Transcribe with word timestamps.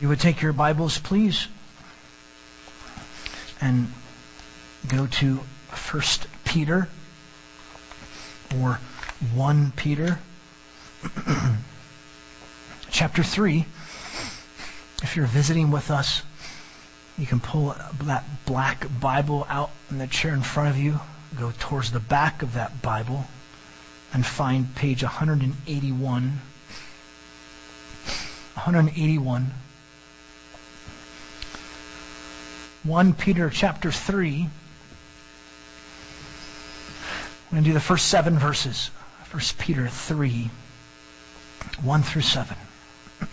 You 0.00 0.08
would 0.08 0.18
take 0.18 0.42
your 0.42 0.52
Bibles, 0.52 0.98
please, 0.98 1.46
and 3.60 3.92
go 4.88 5.06
to 5.06 5.36
1 5.36 6.02
Peter 6.44 6.88
or 8.58 8.80
1 9.34 9.72
Peter 9.76 10.18
chapter 12.90 13.22
3. 13.22 13.64
If 15.04 15.14
you're 15.14 15.26
visiting 15.26 15.70
with 15.70 15.92
us, 15.92 16.22
you 17.16 17.26
can 17.26 17.38
pull 17.38 17.76
that 18.02 18.24
black 18.46 18.88
Bible 19.00 19.46
out 19.48 19.70
in 19.90 19.98
the 19.98 20.08
chair 20.08 20.34
in 20.34 20.42
front 20.42 20.70
of 20.70 20.76
you, 20.76 20.98
go 21.38 21.52
towards 21.60 21.92
the 21.92 22.00
back 22.00 22.42
of 22.42 22.54
that 22.54 22.82
Bible, 22.82 23.24
and 24.12 24.26
find 24.26 24.74
page 24.74 25.04
181. 25.04 26.40
181. 28.54 29.52
1 32.84 33.14
Peter 33.14 33.48
chapter 33.48 33.90
3. 33.90 34.46
We're 37.46 37.50
going 37.50 37.64
to 37.64 37.70
do 37.70 37.72
the 37.72 37.80
first 37.80 38.08
seven 38.08 38.38
verses. 38.38 38.90
1 39.30 39.42
Peter 39.56 39.88
3, 39.88 40.50
1 41.82 42.02
through 42.02 42.20
7. 42.20 42.56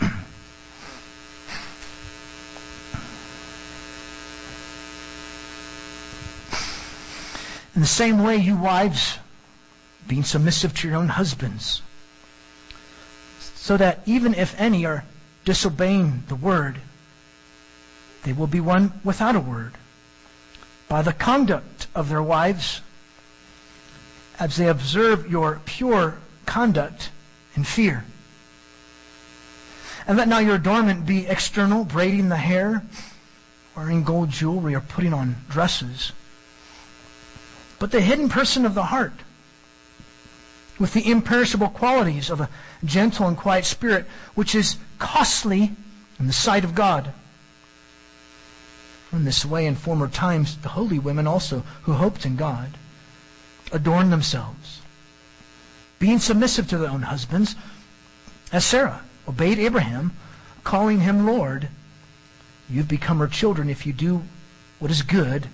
In 7.74 7.82
the 7.82 7.86
same 7.86 8.22
way, 8.22 8.38
you 8.38 8.56
wives, 8.56 9.18
being 10.08 10.24
submissive 10.24 10.74
to 10.78 10.88
your 10.88 10.96
own 10.96 11.08
husbands, 11.08 11.82
so 13.56 13.76
that 13.76 14.00
even 14.06 14.32
if 14.32 14.58
any 14.58 14.86
are 14.86 15.04
disobeying 15.44 16.22
the 16.28 16.36
word, 16.36 16.78
they 18.24 18.32
will 18.32 18.46
be 18.46 18.60
won 18.60 18.92
without 19.04 19.36
a 19.36 19.40
word 19.40 19.72
by 20.88 21.02
the 21.02 21.12
conduct 21.12 21.86
of 21.94 22.08
their 22.08 22.22
wives 22.22 22.80
as 24.38 24.56
they 24.56 24.68
observe 24.68 25.30
your 25.30 25.60
pure 25.64 26.16
conduct 26.46 27.10
in 27.54 27.64
fear. 27.64 28.04
And 30.06 30.18
let 30.18 30.28
not 30.28 30.44
your 30.44 30.56
adornment 30.56 31.06
be 31.06 31.26
external, 31.26 31.84
braiding 31.84 32.28
the 32.28 32.36
hair, 32.36 32.82
wearing 33.76 34.02
gold 34.02 34.30
jewelry, 34.30 34.74
or 34.74 34.80
putting 34.80 35.14
on 35.14 35.36
dresses 35.48 36.12
but 37.82 37.90
the 37.90 38.00
hidden 38.00 38.28
person 38.28 38.64
of 38.64 38.74
the 38.74 38.84
heart, 38.84 39.12
with 40.78 40.92
the 40.92 41.10
imperishable 41.10 41.68
qualities 41.68 42.30
of 42.30 42.40
a 42.40 42.48
gentle 42.84 43.26
and 43.26 43.36
quiet 43.36 43.64
spirit, 43.64 44.06
which 44.36 44.54
is 44.54 44.76
costly 45.00 45.68
in 46.20 46.28
the 46.28 46.32
sight 46.32 46.62
of 46.62 46.76
God. 46.76 47.12
In 49.12 49.24
this 49.24 49.44
way, 49.44 49.66
in 49.66 49.76
former 49.76 50.08
times, 50.08 50.56
the 50.56 50.70
holy 50.70 50.98
women 50.98 51.26
also, 51.26 51.64
who 51.82 51.92
hoped 51.92 52.24
in 52.24 52.36
God, 52.36 52.70
adorned 53.70 54.10
themselves, 54.10 54.80
being 55.98 56.18
submissive 56.18 56.68
to 56.68 56.78
their 56.78 56.90
own 56.90 57.02
husbands, 57.02 57.54
as 58.52 58.64
Sarah 58.64 59.02
obeyed 59.28 59.58
Abraham, 59.58 60.12
calling 60.64 61.00
him 61.00 61.26
Lord. 61.26 61.68
You've 62.70 62.88
become 62.88 63.18
her 63.18 63.28
children 63.28 63.68
if 63.68 63.86
you 63.86 63.92
do 63.92 64.22
what 64.78 64.90
is 64.90 65.02
good 65.02 65.46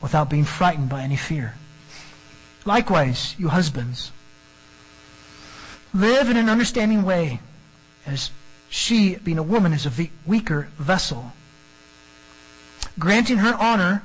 without 0.00 0.28
being 0.30 0.44
frightened 0.44 0.88
by 0.88 1.02
any 1.02 1.16
fear. 1.16 1.54
Likewise, 2.64 3.34
you 3.38 3.48
husbands, 3.48 4.12
live 5.94 6.28
in 6.28 6.36
an 6.36 6.50
understanding 6.50 7.04
way, 7.04 7.40
as 8.06 8.30
she, 8.68 9.16
being 9.16 9.38
a 9.38 9.42
woman, 9.42 9.72
is 9.72 9.86
a 9.86 10.10
weaker 10.26 10.68
vessel, 10.78 11.32
granting 13.00 13.38
her 13.38 13.54
honor 13.54 14.02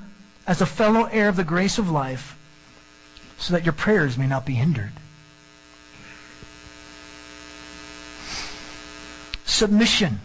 as 0.48 0.62
a 0.62 0.66
fellow 0.66 1.04
heir 1.06 1.30
of 1.30 1.36
the 1.36 1.44
grace 1.44 1.78
of 1.78 1.92
life, 1.92 2.36
so 3.38 3.54
that 3.54 3.66
your 3.66 3.74
prayers 3.74 4.18
may 4.18 4.26
not 4.28 4.46
be 4.46 4.56
hindered. 4.56 4.92
Submission. 9.46 10.20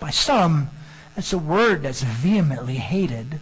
By 0.00 0.10
some, 0.10 0.70
it's 1.16 1.34
a 1.34 1.38
word 1.38 1.82
that's 1.82 2.02
vehemently 2.02 2.76
hated 2.76 3.38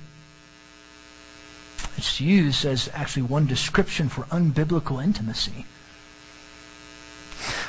it's 2.01 2.19
used 2.19 2.65
as 2.65 2.89
actually 2.95 3.25
one 3.25 3.47
description 3.47 4.09
for 4.09 4.23
unbiblical 4.31 5.05
intimacy. 5.05 5.67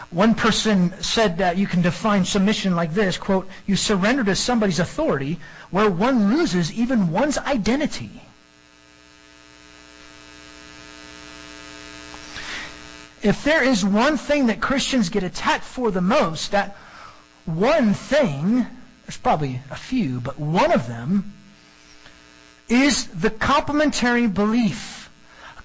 One 0.10 0.36
person 0.36 0.94
said 1.02 1.38
that 1.38 1.58
you 1.58 1.68
can 1.68 1.82
define 1.82 2.26
submission 2.26 2.76
like 2.76 2.94
this, 2.94 3.18
quote, 3.18 3.50
you 3.66 3.76
surrender 3.76 4.24
to 4.26 4.36
somebody's 4.36 4.80
authority 4.80 5.40
where 5.70 5.90
one 5.90 6.36
loses 6.36 6.74
even 6.74 7.12
one's 7.12 7.38
identity. 7.38 8.22
If 13.24 13.44
there 13.44 13.64
is 13.64 13.86
one 13.86 14.18
thing 14.18 14.48
that 14.48 14.60
Christians 14.60 15.10
get 15.10 15.24
attacked 15.24 15.64
for 15.64 15.92
the 15.92 16.02
most, 16.02 16.52
that 16.52 16.76
one 17.46 17.94
thing, 17.94 18.66
there's 19.06 19.18
probably 19.18 19.62
a 19.70 19.76
few, 19.76 20.20
but 20.20 20.40
one 20.40 20.72
of 20.72 20.88
them 20.88 21.34
is 22.68 23.06
the 23.08 23.30
complementary 23.30 24.28
belief. 24.28 25.10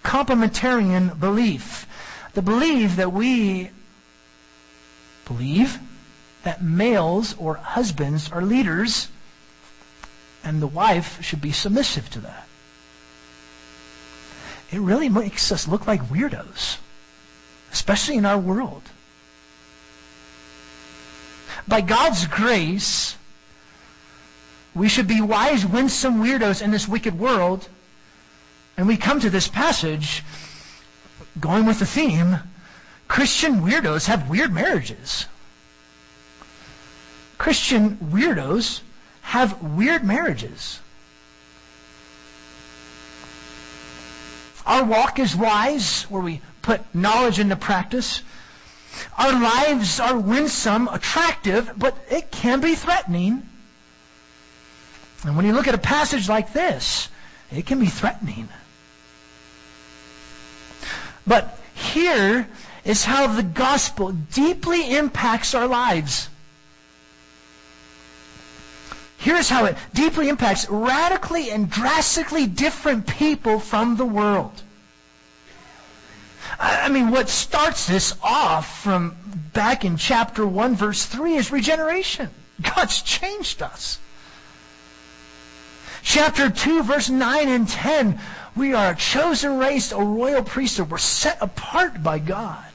Complementarian 0.05 1.19
belief. 1.19 1.87
The 2.35 2.43
belief 2.43 2.97
that 2.97 3.13
we 3.13 3.71
believe 5.27 5.79
that 6.45 6.63
males 6.63 7.35
or 7.39 7.55
husbands 7.55 8.31
are 8.33 8.43
leaders 8.43 9.09
and 10.45 10.63
the 10.63 10.67
wife 10.67 11.23
should 11.23 11.41
be 11.41 11.53
submissive 11.53 12.09
to 12.11 12.21
that. 12.21 12.47
It 14.71 14.81
really 14.81 15.09
makes 15.09 15.53
us 15.53 15.69
look 15.69 15.87
like 15.87 16.03
weirdos, 16.09 16.77
especially 17.73 18.17
in 18.17 18.25
our 18.25 18.39
world. 18.39 18.83
By 21.69 21.81
God's 21.81 22.27
grace, 22.27 23.17
we 24.75 24.89
should 24.89 25.09
be 25.09 25.21
wise, 25.21 25.67
winsome 25.67 26.23
weirdos 26.23 26.63
in 26.63 26.71
this 26.71 26.87
wicked 26.87 27.19
world. 27.19 27.67
And 28.77 28.87
we 28.87 28.97
come 28.97 29.21
to 29.21 29.31
this 29.31 29.49
passage 29.49 30.23
going 31.41 31.67
with 31.67 31.79
the 31.79 31.87
theme 31.87 32.39
Christian 33.09 33.61
weirdos 33.61 34.07
have 34.07 34.29
weird 34.29 34.53
marriages. 34.53 35.27
Christian 37.39 37.97
weirdos 37.97 38.81
have 39.23 39.63
weird 39.63 40.05
marriages. 40.05 40.81
Our 44.67 44.85
walk 44.85 45.19
is 45.21 45.37
wise, 45.37 46.03
where 46.05 46.23
we 46.23 46.41
put 46.63 46.81
knowledge 46.93 47.39
into 47.39 47.55
practice. 47.55 48.23
Our 49.17 49.33
lives 49.33 50.01
are 50.01 50.19
winsome, 50.19 50.89
attractive, 50.89 51.71
but 51.77 51.97
it 52.11 52.31
can 52.31 52.61
be 52.61 52.75
threatening. 52.75 53.49
And 55.23 55.37
when 55.37 55.47
you 55.47 55.53
look 55.53 55.69
at 55.69 55.75
a 55.75 55.79
passage 55.79 56.29
like 56.29 56.53
this, 56.53 57.09
it 57.53 57.67
can 57.67 57.79
be 57.79 57.87
threatening. 57.87 58.49
But 61.27 61.59
here 61.75 62.49
is 62.87 63.05
how 63.05 63.27
the 63.27 63.43
gospel 63.43 64.13
deeply 64.13 64.95
impacts 64.95 65.55
our 65.55 65.67
lives. 65.67 66.29
Here's 69.19 69.49
how 69.49 69.65
it 69.65 69.77
deeply 69.93 70.29
impacts 70.29 70.71
radically 70.71 71.51
and 71.51 71.69
drastically 71.69 72.47
different 72.47 73.09
people 73.09 73.59
from 73.59 73.97
the 73.97 74.05
world. 74.05 74.53
I 76.61 76.89
mean, 76.89 77.11
what 77.11 77.29
starts 77.29 77.87
this 77.87 78.15
off 78.23 78.83
from 78.83 79.17
back 79.53 79.85
in 79.85 79.97
chapter 79.97 80.47
1, 80.47 80.77
verse 80.77 81.05
3 81.05 81.35
is 81.35 81.51
regeneration. 81.51 82.31
God's 82.63 83.03
changed 83.03 83.63
us. 83.63 83.99
Chapter 86.03 86.51
2, 86.51 86.85
verse 86.85 87.11
9 87.11 87.49
and 87.49 87.69
10. 87.69 88.21
We 88.55 88.75
are 88.75 88.93
a 88.93 88.97
chosen 88.97 89.59
race, 89.59 89.91
a 89.91 90.01
royal 90.01 90.45
priesthood. 90.45 90.89
We're 90.89 90.99
set 90.99 91.39
apart 91.43 92.01
by 92.01 92.21
God. 92.21 92.66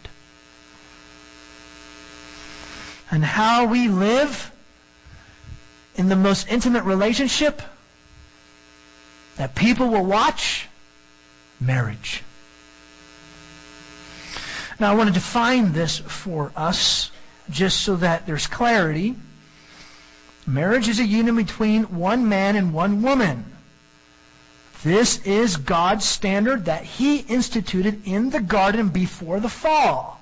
And 3.11 3.23
how 3.23 3.65
we 3.65 3.89
live 3.89 4.51
in 5.95 6.07
the 6.07 6.15
most 6.15 6.47
intimate 6.49 6.85
relationship 6.85 7.61
that 9.35 9.53
people 9.53 9.89
will 9.89 10.05
watch 10.05 10.67
marriage. 11.59 12.23
Now, 14.79 14.91
I 14.91 14.95
want 14.95 15.09
to 15.09 15.13
define 15.13 15.73
this 15.73 15.99
for 15.99 16.51
us 16.55 17.11
just 17.49 17.81
so 17.81 17.97
that 17.97 18.25
there's 18.25 18.47
clarity. 18.47 19.15
Marriage 20.47 20.87
is 20.87 20.99
a 20.99 21.05
union 21.05 21.35
between 21.35 21.83
one 21.83 22.29
man 22.29 22.55
and 22.55 22.73
one 22.73 23.01
woman. 23.01 23.45
This 24.83 25.23
is 25.25 25.57
God's 25.57 26.05
standard 26.05 26.65
that 26.65 26.83
He 26.83 27.17
instituted 27.17 28.07
in 28.07 28.31
the 28.31 28.41
garden 28.41 28.89
before 28.89 29.39
the 29.39 29.49
fall. 29.49 30.19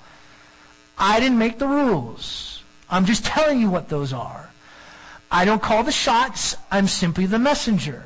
I 0.98 1.20
didn't 1.20 1.38
make 1.38 1.58
the 1.58 1.68
rules. 1.68 2.49
I'm 2.90 3.06
just 3.06 3.24
telling 3.24 3.60
you 3.60 3.70
what 3.70 3.88
those 3.88 4.12
are. 4.12 4.50
I 5.30 5.44
don't 5.44 5.62
call 5.62 5.84
the 5.84 5.92
shots. 5.92 6.56
I'm 6.70 6.88
simply 6.88 7.26
the 7.26 7.38
messenger. 7.38 8.02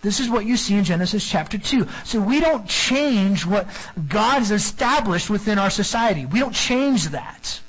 This 0.00 0.18
is 0.18 0.28
what 0.28 0.44
you 0.44 0.56
see 0.56 0.74
in 0.74 0.84
Genesis 0.84 1.28
chapter 1.28 1.58
2. 1.58 1.86
So 2.04 2.20
we 2.20 2.40
don't 2.40 2.66
change 2.66 3.46
what 3.46 3.68
God 4.08 4.38
has 4.38 4.50
established 4.50 5.30
within 5.30 5.58
our 5.58 5.70
society. 5.70 6.26
We 6.26 6.40
don't 6.40 6.54
change 6.54 7.10
that. 7.10 7.60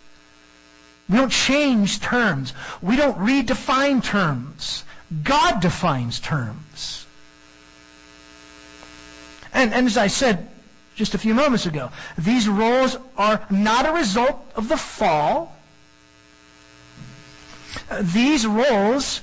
We 1.10 1.18
don't 1.18 1.31
change 1.31 2.00
terms. 2.00 2.54
We 2.81 2.95
don't 2.95 3.19
redefine 3.19 4.04
terms. 4.04 4.83
God 5.24 5.62
defines 5.62 6.19
terms. 6.19 7.06
And, 9.54 9.74
and 9.74 9.86
as 9.86 9.98
I 9.98 10.07
said 10.07 10.50
just 10.95 11.13
a 11.13 11.18
few 11.18 11.36
moments 11.36 11.65
ago, 11.65 11.92
these 12.18 12.48
roles 12.48 12.98
are 13.18 13.45
not 13.51 13.86
a 13.86 13.94
result 13.94 14.44
of 14.56 14.69
the 14.69 14.77
fall. 14.77 15.56
These 18.02 18.46
roles 18.46 19.22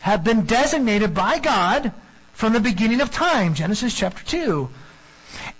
have 0.00 0.24
been 0.24 0.46
designated 0.46 1.14
by 1.14 1.38
God 1.38 1.92
from 2.32 2.52
the 2.52 2.60
beginning 2.60 3.00
of 3.00 3.10
time, 3.10 3.54
Genesis 3.54 3.94
chapter 3.94 4.24
2. 4.24 4.68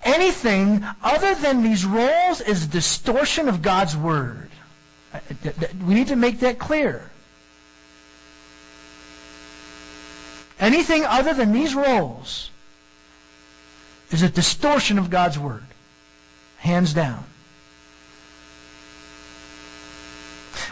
Anything 0.03 0.85
other 1.03 1.35
than 1.35 1.62
these 1.62 1.85
roles 1.85 2.41
is 2.41 2.64
a 2.64 2.69
distortion 2.69 3.49
of 3.49 3.62
God's 3.62 3.97
word. 3.97 4.50
Uh, 5.12 5.20
we 5.85 5.94
need 5.94 6.08
to 6.08 6.17
make 6.17 6.41
that 6.41 6.58
clear. 6.58 7.03
Anything 10.58 11.05
other 11.05 11.35
than 11.35 11.53
these 11.53 11.75
roles 11.75 12.50
is 14.11 14.23
a 14.23 14.29
distortion 14.29 14.99
of 14.99 15.11
God's 15.11 15.38
word. 15.38 15.64
Hands 16.58 16.93
down. 16.93 17.25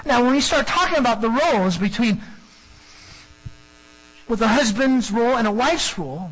Now, 0.05 0.23
when 0.23 0.33
we 0.33 0.41
start 0.41 0.67
talking 0.67 0.99
about 0.99 1.21
the 1.21 1.31
roles 1.31 1.79
between 1.79 2.21
with 4.29 4.41
a 4.43 4.49
husband's 4.49 5.11
role 5.11 5.37
and 5.37 5.47
a 5.47 5.53
wife's 5.53 5.99
role, 5.99 6.31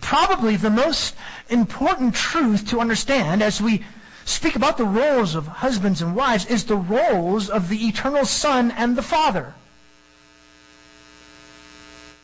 probably 0.00 0.56
the 0.56 0.70
most 0.70 1.14
important 1.48 2.14
truth 2.14 2.70
to 2.70 2.80
understand 2.80 3.42
as 3.42 3.60
we 3.60 3.84
speak 4.24 4.56
about 4.56 4.78
the 4.78 4.84
roles 4.84 5.34
of 5.34 5.46
husbands 5.46 6.02
and 6.02 6.16
wives 6.16 6.46
is 6.46 6.64
the 6.64 6.76
roles 6.76 7.50
of 7.50 7.68
the 7.68 7.86
eternal 7.88 8.24
Son 8.24 8.70
and 8.70 8.96
the 8.96 9.02
Father. 9.02 9.54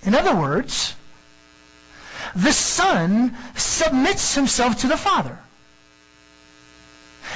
In 0.03 0.15
other 0.15 0.35
words, 0.35 0.95
the 2.35 2.53
Son 2.53 3.37
submits 3.55 4.35
himself 4.35 4.81
to 4.81 4.87
the 4.87 4.97
Father. 4.97 5.39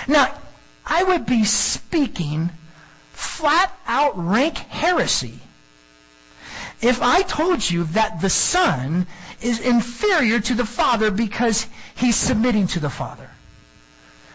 Now, 0.09 0.35
I 0.87 1.03
would 1.03 1.27
be 1.27 1.45
speaking 1.45 2.51
flat 3.25 3.73
out 3.87 4.13
rank 4.17 4.57
heresy 4.57 5.39
if 6.85 7.01
I 7.01 7.23
told 7.23 7.69
you 7.69 7.85
that 7.85 8.21
the 8.21 8.31
Son 8.31 9.07
is 9.41 9.61
inferior 9.61 10.41
to 10.41 10.55
the 10.55 10.67
Father 10.67 11.11
because 11.11 11.67
he's 11.95 12.17
submitting 12.17 12.67
to 12.69 12.81
the 12.81 12.91
Father. 12.91 13.29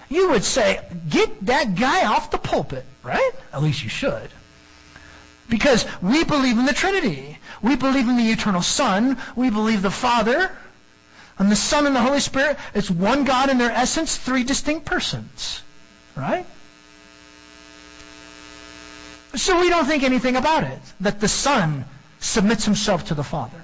You 0.10 0.32
would 0.32 0.44
say, 0.44 0.80
get 1.08 1.46
that 1.46 1.76
guy 1.76 2.06
off 2.06 2.32
the 2.32 2.40
pulpit, 2.40 2.86
right? 3.04 3.32
At 3.54 3.62
least 3.62 3.84
you 3.84 3.90
should. 3.90 4.30
Because 5.48 5.86
we 6.02 6.24
believe 6.24 6.58
in 6.58 6.66
the 6.66 6.74
Trinity. 6.74 7.38
We 7.62 7.76
believe 7.76 8.08
in 8.08 8.18
the 8.18 8.32
eternal 8.32 8.62
Son. 8.62 9.18
We 9.36 9.52
believe 9.52 9.84
the 9.84 9.92
Father 9.92 10.52
and 11.38 11.52
the 11.52 11.56
Son 11.56 11.86
and 11.86 11.96
the 11.96 12.02
Holy 12.02 12.20
Spirit. 12.20 12.58
It's 12.74 12.90
one 12.90 13.26
God 13.26 13.50
in 13.50 13.60
their 13.60 13.72
essence, 13.72 14.18
three 14.18 14.44
distinct 14.44 14.86
persons. 14.86 15.62
Right? 16.16 16.46
So 19.36 19.60
we 19.60 19.70
don't 19.70 19.86
think 19.86 20.04
anything 20.04 20.36
about 20.36 20.64
it. 20.64 20.80
That 21.02 21.20
the 21.20 21.28
Son 21.28 21.86
submits 22.20 22.66
himself 22.66 23.06
to 23.08 23.14
the 23.14 23.24
Father. 23.24 23.62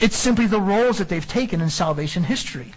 It's 0.00 0.16
simply 0.16 0.46
the 0.46 0.60
roles 0.60 0.98
that 0.98 1.08
they've 1.08 1.26
taken 1.26 1.60
in 1.60 1.70
salvation 1.70 2.24
history. 2.24 2.72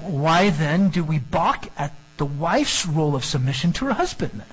Why 0.00 0.50
then 0.50 0.88
do 0.88 1.04
we 1.04 1.18
balk 1.18 1.68
at 1.78 1.94
the 2.16 2.26
wife's 2.26 2.86
role 2.86 3.14
of 3.14 3.24
submission 3.24 3.72
to 3.74 3.86
her 3.86 3.92
husband 3.92 4.32
then? 4.34 4.46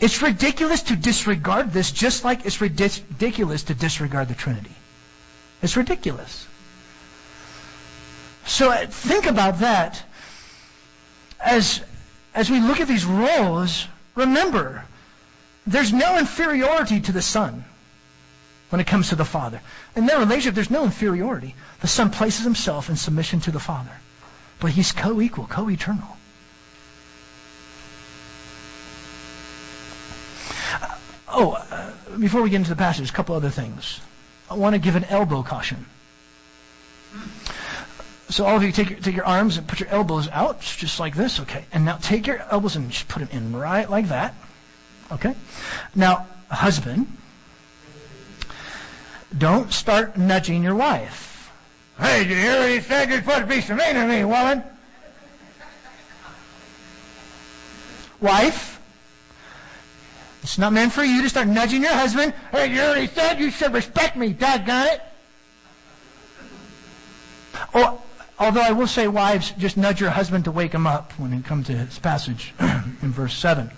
It's 0.00 0.20
ridiculous 0.20 0.82
to 0.84 0.96
disregard 0.96 1.72
this 1.72 1.92
just 1.92 2.24
like 2.24 2.44
it's 2.44 2.60
ridiculous 2.60 3.64
to 3.64 3.74
disregard 3.74 4.28
the 4.28 4.34
Trinity. 4.34 4.74
It's 5.62 5.76
ridiculous. 5.76 6.46
So 8.46 8.70
uh, 8.70 8.86
think 8.86 9.26
about 9.26 9.60
that 9.60 10.02
as, 11.38 11.80
as 12.34 12.50
we 12.50 12.60
look 12.60 12.80
at 12.80 12.88
these 12.88 13.04
roles. 13.04 13.86
Remember, 14.14 14.84
there's 15.66 15.92
no 15.92 16.18
inferiority 16.18 17.00
to 17.00 17.12
the 17.12 17.22
Son 17.22 17.64
when 18.70 18.80
it 18.80 18.86
comes 18.86 19.10
to 19.10 19.16
the 19.16 19.24
Father. 19.24 19.60
In 19.96 20.06
their 20.06 20.18
relationship, 20.18 20.54
there's 20.54 20.70
no 20.70 20.84
inferiority. 20.84 21.54
The 21.80 21.88
Son 21.88 22.10
places 22.10 22.44
himself 22.44 22.88
in 22.88 22.96
submission 22.96 23.40
to 23.40 23.50
the 23.50 23.60
Father. 23.60 23.92
But 24.60 24.70
he's 24.70 24.92
co-equal, 24.92 25.46
co-eternal. 25.46 26.16
Uh, 30.80 30.94
oh, 31.28 31.52
uh, 31.52 31.90
before 32.18 32.42
we 32.42 32.50
get 32.50 32.56
into 32.56 32.70
the 32.70 32.76
passage, 32.76 33.10
a 33.10 33.12
couple 33.12 33.34
other 33.34 33.50
things. 33.50 34.00
I 34.50 34.54
want 34.54 34.74
to 34.74 34.78
give 34.78 34.96
an 34.96 35.04
elbow 35.04 35.42
caution. 35.42 35.86
So 38.32 38.46
all 38.46 38.56
of 38.56 38.62
you 38.62 38.72
take 38.72 38.88
your, 38.88 38.98
take 38.98 39.14
your 39.14 39.26
arms 39.26 39.58
and 39.58 39.68
put 39.68 39.78
your 39.78 39.90
elbows 39.90 40.26
out, 40.26 40.62
just 40.62 40.98
like 40.98 41.14
this, 41.14 41.40
okay? 41.40 41.66
And 41.70 41.84
now 41.84 41.98
take 41.98 42.26
your 42.26 42.38
elbows 42.50 42.76
and 42.76 42.90
just 42.90 43.06
put 43.06 43.20
them 43.20 43.28
in 43.30 43.54
right 43.54 43.88
like 43.88 44.08
that. 44.08 44.34
Okay? 45.10 45.34
Now, 45.94 46.26
husband, 46.48 47.14
don't 49.36 49.70
start 49.70 50.16
nudging 50.16 50.62
your 50.62 50.74
wife. 50.74 51.52
Hey, 51.98 52.22
you 52.22 52.34
hear 52.34 52.60
what 52.60 52.70
he 52.70 52.80
said? 52.80 53.10
You're 53.10 53.18
supposed 53.18 53.40
to 53.40 53.46
be 53.46 53.60
submitting 53.60 53.96
to 53.96 54.06
me, 54.06 54.24
woman. 54.24 54.64
Wife, 58.18 58.80
it's 60.42 60.56
not 60.56 60.72
meant 60.72 60.92
for 60.92 61.04
you 61.04 61.20
to 61.20 61.28
start 61.28 61.48
nudging 61.48 61.82
your 61.82 61.92
husband. 61.92 62.32
Hey, 62.50 62.72
you 62.72 62.80
already 62.80 63.08
said 63.08 63.40
you 63.40 63.50
should 63.50 63.74
respect 63.74 64.16
me, 64.16 64.32
doggone 64.32 64.86
it. 64.86 65.02
Or, 67.74 68.00
although 68.42 68.60
I 68.60 68.72
will 68.72 68.86
say, 68.86 69.06
wives, 69.06 69.52
just 69.52 69.76
nudge 69.76 70.00
your 70.00 70.10
husband 70.10 70.44
to 70.44 70.50
wake 70.50 70.72
him 70.72 70.86
up 70.86 71.12
when 71.18 71.32
it 71.32 71.44
comes 71.44 71.68
to 71.68 71.74
this 71.74 71.98
passage 71.98 72.52
in 72.60 73.12
verse 73.12 73.34
7. 73.34 73.70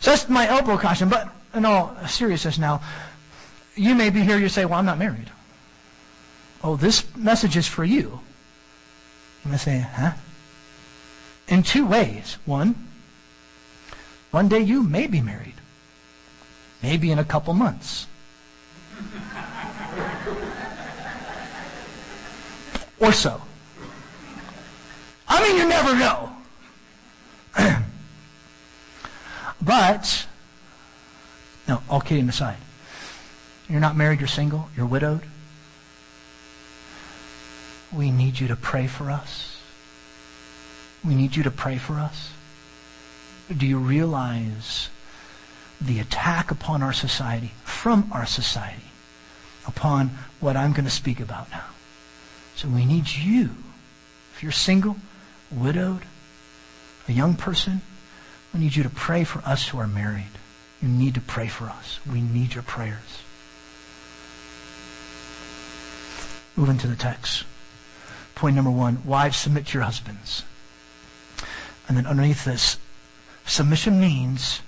So 0.00 0.10
that's 0.10 0.28
my 0.28 0.48
elbow 0.48 0.76
caution. 0.76 1.08
But 1.08 1.28
in 1.54 1.64
all 1.64 1.96
seriousness 2.08 2.58
now, 2.58 2.82
you 3.76 3.94
may 3.94 4.10
be 4.10 4.20
here, 4.20 4.38
you 4.38 4.48
say, 4.48 4.64
well, 4.64 4.78
I'm 4.78 4.86
not 4.86 4.98
married. 4.98 5.30
Oh, 6.62 6.76
this 6.76 7.04
message 7.16 7.56
is 7.56 7.66
for 7.68 7.84
you. 7.84 8.20
You 9.44 9.50
may 9.50 9.56
say, 9.56 9.78
huh? 9.78 10.12
In 11.46 11.62
two 11.62 11.86
ways. 11.86 12.38
One, 12.44 12.74
one 14.30 14.48
day 14.48 14.60
you 14.60 14.82
may 14.82 15.06
be 15.06 15.20
married. 15.20 15.54
Maybe 16.82 17.10
in 17.12 17.18
a 17.18 17.24
couple 17.24 17.54
months. 17.54 18.06
Or 23.00 23.12
so. 23.12 23.40
I 25.26 25.42
mean, 25.42 25.56
you 25.56 25.68
never 25.68 25.94
know. 25.96 26.30
But, 29.64 30.26
no, 31.66 31.80
all 31.88 32.02
kidding 32.02 32.28
aside, 32.28 32.58
you're 33.68 33.80
not 33.80 33.96
married, 33.96 34.20
you're 34.20 34.28
single, 34.28 34.68
you're 34.76 34.84
widowed. 34.84 35.22
We 37.90 38.10
need 38.10 38.38
you 38.38 38.48
to 38.48 38.56
pray 38.56 38.86
for 38.86 39.10
us. 39.10 39.56
We 41.02 41.14
need 41.14 41.34
you 41.34 41.44
to 41.44 41.50
pray 41.50 41.78
for 41.78 41.94
us. 41.94 42.30
Do 43.56 43.66
you 43.66 43.78
realize 43.78 44.90
the 45.80 46.00
attack 46.00 46.50
upon 46.50 46.82
our 46.82 46.92
society, 46.92 47.52
from 47.64 48.10
our 48.12 48.26
society, 48.26 48.90
upon 49.66 50.10
what 50.40 50.56
I'm 50.58 50.72
going 50.72 50.84
to 50.84 50.90
speak 50.90 51.20
about 51.20 51.50
now? 51.50 51.64
So 52.56 52.68
we 52.68 52.84
need 52.84 53.08
you. 53.08 53.50
If 54.34 54.42
you're 54.42 54.52
single, 54.52 54.96
widowed, 55.50 56.02
a 57.08 57.12
young 57.12 57.34
person, 57.34 57.80
we 58.52 58.60
need 58.60 58.74
you 58.74 58.84
to 58.84 58.90
pray 58.90 59.24
for 59.24 59.40
us 59.40 59.66
who 59.66 59.78
are 59.78 59.86
married. 59.86 60.30
You 60.80 60.88
need 60.88 61.14
to 61.14 61.20
pray 61.20 61.48
for 61.48 61.66
us. 61.66 61.98
We 62.10 62.20
need 62.20 62.54
your 62.54 62.62
prayers. 62.62 62.98
Moving 66.56 66.78
to 66.78 66.86
the 66.86 66.96
text. 66.96 67.44
Point 68.34 68.56
number 68.56 68.70
one, 68.70 69.04
wives 69.04 69.36
submit 69.36 69.66
to 69.66 69.74
your 69.74 69.82
husbands. 69.82 70.44
And 71.88 71.96
then 71.96 72.06
underneath 72.06 72.44
this, 72.44 72.78
submission 73.46 74.00
means 74.00 74.60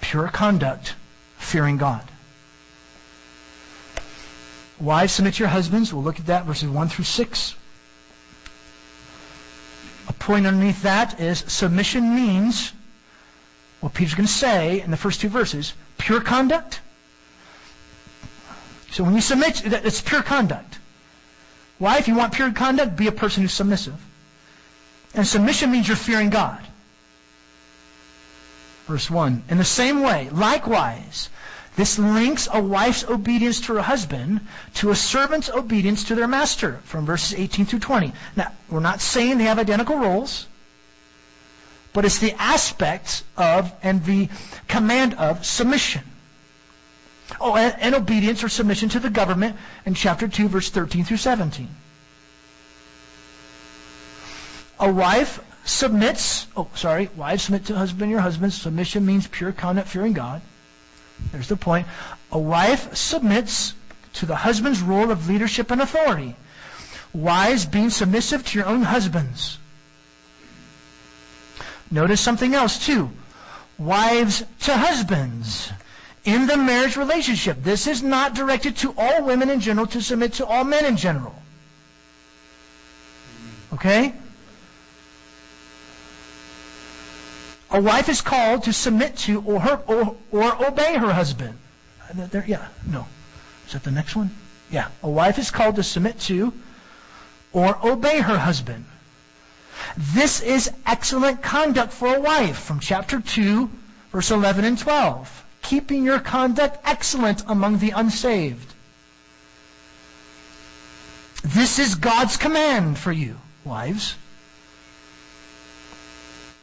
pure 0.00 0.28
conduct, 0.28 0.94
fearing 1.38 1.76
God. 1.76 2.04
Wives 4.78 5.12
submit 5.12 5.34
to 5.34 5.40
your 5.40 5.48
husbands. 5.48 5.92
We'll 5.92 6.02
look 6.02 6.18
at 6.18 6.26
that 6.26 6.44
verses 6.44 6.68
1 6.68 6.88
through 6.88 7.04
6. 7.04 7.54
A 10.08 10.12
point 10.12 10.46
underneath 10.46 10.82
that 10.82 11.20
is 11.20 11.38
submission 11.48 12.14
means 12.14 12.72
what 13.80 13.94
Peter's 13.94 14.14
going 14.14 14.26
to 14.26 14.32
say 14.32 14.80
in 14.80 14.90
the 14.90 14.96
first 14.96 15.20
two 15.20 15.28
verses 15.28 15.72
pure 15.98 16.20
conduct. 16.20 16.80
So 18.90 19.04
when 19.04 19.14
you 19.14 19.20
submit, 19.20 19.62
it's 19.64 20.00
pure 20.00 20.22
conduct. 20.22 20.78
Why? 21.78 21.98
If 21.98 22.08
you 22.08 22.14
want 22.14 22.32
pure 22.32 22.52
conduct, 22.52 22.96
be 22.96 23.06
a 23.06 23.12
person 23.12 23.42
who's 23.42 23.52
submissive. 23.52 23.94
And 25.14 25.26
submission 25.26 25.72
means 25.72 25.88
you're 25.88 25.96
fearing 25.96 26.30
God. 26.30 26.62
Verse 28.86 29.10
1. 29.10 29.44
In 29.50 29.58
the 29.58 29.64
same 29.64 30.02
way, 30.02 30.30
likewise, 30.30 31.28
this 31.76 31.98
links 31.98 32.48
a 32.50 32.60
wife's 32.60 33.04
obedience 33.04 33.60
to 33.62 33.74
her 33.74 33.82
husband 33.82 34.40
to 34.74 34.90
a 34.90 34.96
servant's 34.96 35.50
obedience 35.50 36.04
to 36.04 36.14
their 36.14 36.26
master 36.26 36.80
from 36.84 37.04
verses 37.04 37.38
18 37.38 37.66
through 37.66 37.80
20. 37.80 38.12
Now, 38.34 38.50
we're 38.70 38.80
not 38.80 39.00
saying 39.00 39.36
they 39.38 39.44
have 39.44 39.58
identical 39.58 39.98
roles, 39.98 40.46
but 41.92 42.06
it's 42.06 42.18
the 42.18 42.32
aspects 42.40 43.22
of 43.36 43.72
and 43.82 44.04
the 44.04 44.30
command 44.68 45.14
of 45.14 45.44
submission. 45.44 46.02
Oh, 47.40 47.56
and, 47.56 47.74
and 47.78 47.94
obedience 47.94 48.42
or 48.42 48.48
submission 48.48 48.88
to 48.90 49.00
the 49.00 49.10
government 49.10 49.56
in 49.84 49.94
chapter 49.94 50.28
2, 50.28 50.48
verse 50.48 50.70
13 50.70 51.04
through 51.04 51.16
17. 51.18 51.68
A 54.78 54.90
wife 54.90 55.40
submits, 55.64 56.46
oh, 56.56 56.68
sorry, 56.74 57.10
wives 57.16 57.44
submit 57.44 57.66
to 57.66 57.74
husband, 57.74 58.10
your 58.10 58.20
husband. 58.20 58.52
Submission 58.52 59.04
means 59.04 59.26
pure 59.26 59.52
conduct, 59.52 59.88
fearing 59.88 60.12
God. 60.12 60.40
There's 61.32 61.48
the 61.48 61.56
point. 61.56 61.86
A 62.32 62.38
wife 62.38 62.96
submits 62.96 63.74
to 64.14 64.26
the 64.26 64.36
husband's 64.36 64.80
role 64.80 65.10
of 65.10 65.28
leadership 65.28 65.70
and 65.70 65.80
authority. 65.80 66.36
Wives 67.12 67.66
being 67.66 67.90
submissive 67.90 68.44
to 68.46 68.58
your 68.58 68.66
own 68.66 68.82
husbands. 68.82 69.58
Notice 71.90 72.20
something 72.20 72.54
else 72.54 72.84
too. 72.84 73.10
Wives 73.78 74.42
to 74.60 74.76
husbands 74.76 75.70
in 76.24 76.46
the 76.46 76.56
marriage 76.56 76.96
relationship. 76.96 77.62
This 77.62 77.86
is 77.86 78.02
not 78.02 78.34
directed 78.34 78.76
to 78.78 78.94
all 78.96 79.24
women 79.24 79.50
in 79.50 79.60
general 79.60 79.86
to 79.88 80.02
submit 80.02 80.34
to 80.34 80.46
all 80.46 80.64
men 80.64 80.84
in 80.84 80.96
general. 80.96 81.34
Okay? 83.72 84.12
A 87.76 87.80
wife 87.80 88.08
is 88.08 88.22
called 88.22 88.62
to 88.62 88.72
submit 88.72 89.18
to 89.28 89.42
or, 89.42 89.60
her, 89.60 89.76
or, 89.86 90.16
or 90.32 90.66
obey 90.66 90.96
her 90.96 91.12
husband. 91.12 91.58
There, 92.14 92.42
yeah, 92.48 92.68
no. 92.90 93.06
Is 93.66 93.74
that 93.74 93.84
the 93.84 93.90
next 93.90 94.16
one? 94.16 94.30
Yeah. 94.70 94.88
A 95.02 95.10
wife 95.10 95.38
is 95.38 95.50
called 95.50 95.76
to 95.76 95.82
submit 95.82 96.18
to 96.20 96.54
or 97.52 97.78
obey 97.86 98.18
her 98.18 98.38
husband. 98.38 98.86
This 99.98 100.40
is 100.40 100.70
excellent 100.86 101.42
conduct 101.42 101.92
for 101.92 102.16
a 102.16 102.18
wife 102.18 102.56
from 102.56 102.80
chapter 102.80 103.20
2, 103.20 103.68
verse 104.10 104.30
11 104.30 104.64
and 104.64 104.78
12. 104.78 105.44
Keeping 105.60 106.02
your 106.02 106.18
conduct 106.18 106.78
excellent 106.88 107.42
among 107.46 107.76
the 107.76 107.90
unsaved. 107.90 108.72
This 111.44 111.78
is 111.78 111.96
God's 111.96 112.38
command 112.38 112.96
for 112.96 113.12
you, 113.12 113.36
wives. 113.66 114.14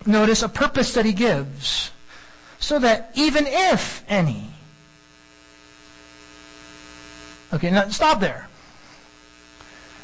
Notice 0.05 0.43
a 0.43 0.49
purpose 0.49 0.95
that 0.95 1.05
he 1.05 1.13
gives. 1.13 1.91
So 2.59 2.79
that 2.79 3.11
even 3.15 3.45
if 3.47 4.03
any. 4.07 4.49
Okay, 7.53 7.69
now 7.69 7.87
stop 7.89 8.19
there. 8.19 8.47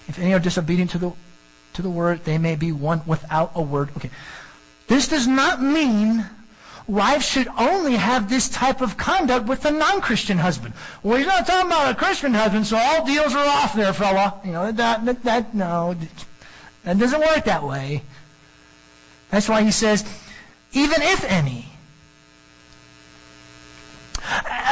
If 0.07 0.19
any 0.19 0.33
are 0.33 0.39
disobedient 0.39 0.91
to 0.91 0.97
the 0.97 1.13
to 1.73 1.81
the 1.81 1.89
word, 1.89 2.25
they 2.25 2.37
may 2.37 2.55
be 2.55 2.71
one 2.71 3.01
without 3.05 3.51
a 3.55 3.61
word. 3.61 3.89
Okay. 3.97 4.09
This 4.87 5.07
does 5.07 5.27
not 5.27 5.61
mean 5.61 6.25
wives 6.87 7.25
should 7.25 7.47
only 7.47 7.95
have 7.95 8.29
this 8.29 8.49
type 8.49 8.81
of 8.81 8.97
conduct 8.97 9.45
with 9.45 9.63
a 9.65 9.71
non-Christian 9.71 10.37
husband. 10.37 10.73
Well, 11.03 11.17
he's 11.17 11.27
not 11.27 11.45
talking 11.45 11.67
about 11.67 11.91
a 11.91 11.95
Christian 11.95 12.33
husband, 12.33 12.65
so 12.65 12.77
all 12.77 13.05
deals 13.05 13.33
are 13.35 13.45
off 13.45 13.75
there, 13.75 13.93
fella. 13.93 14.41
You 14.43 14.51
know, 14.51 14.71
that, 14.71 15.05
that, 15.05 15.23
that 15.23 15.53
no, 15.53 15.95
that 16.83 16.97
doesn't 16.97 17.21
work 17.21 17.45
that 17.45 17.63
way. 17.63 18.01
That's 19.29 19.47
why 19.47 19.63
he 19.63 19.71
says, 19.71 20.03
even 20.73 21.01
if 21.01 21.23
any. 21.23 21.65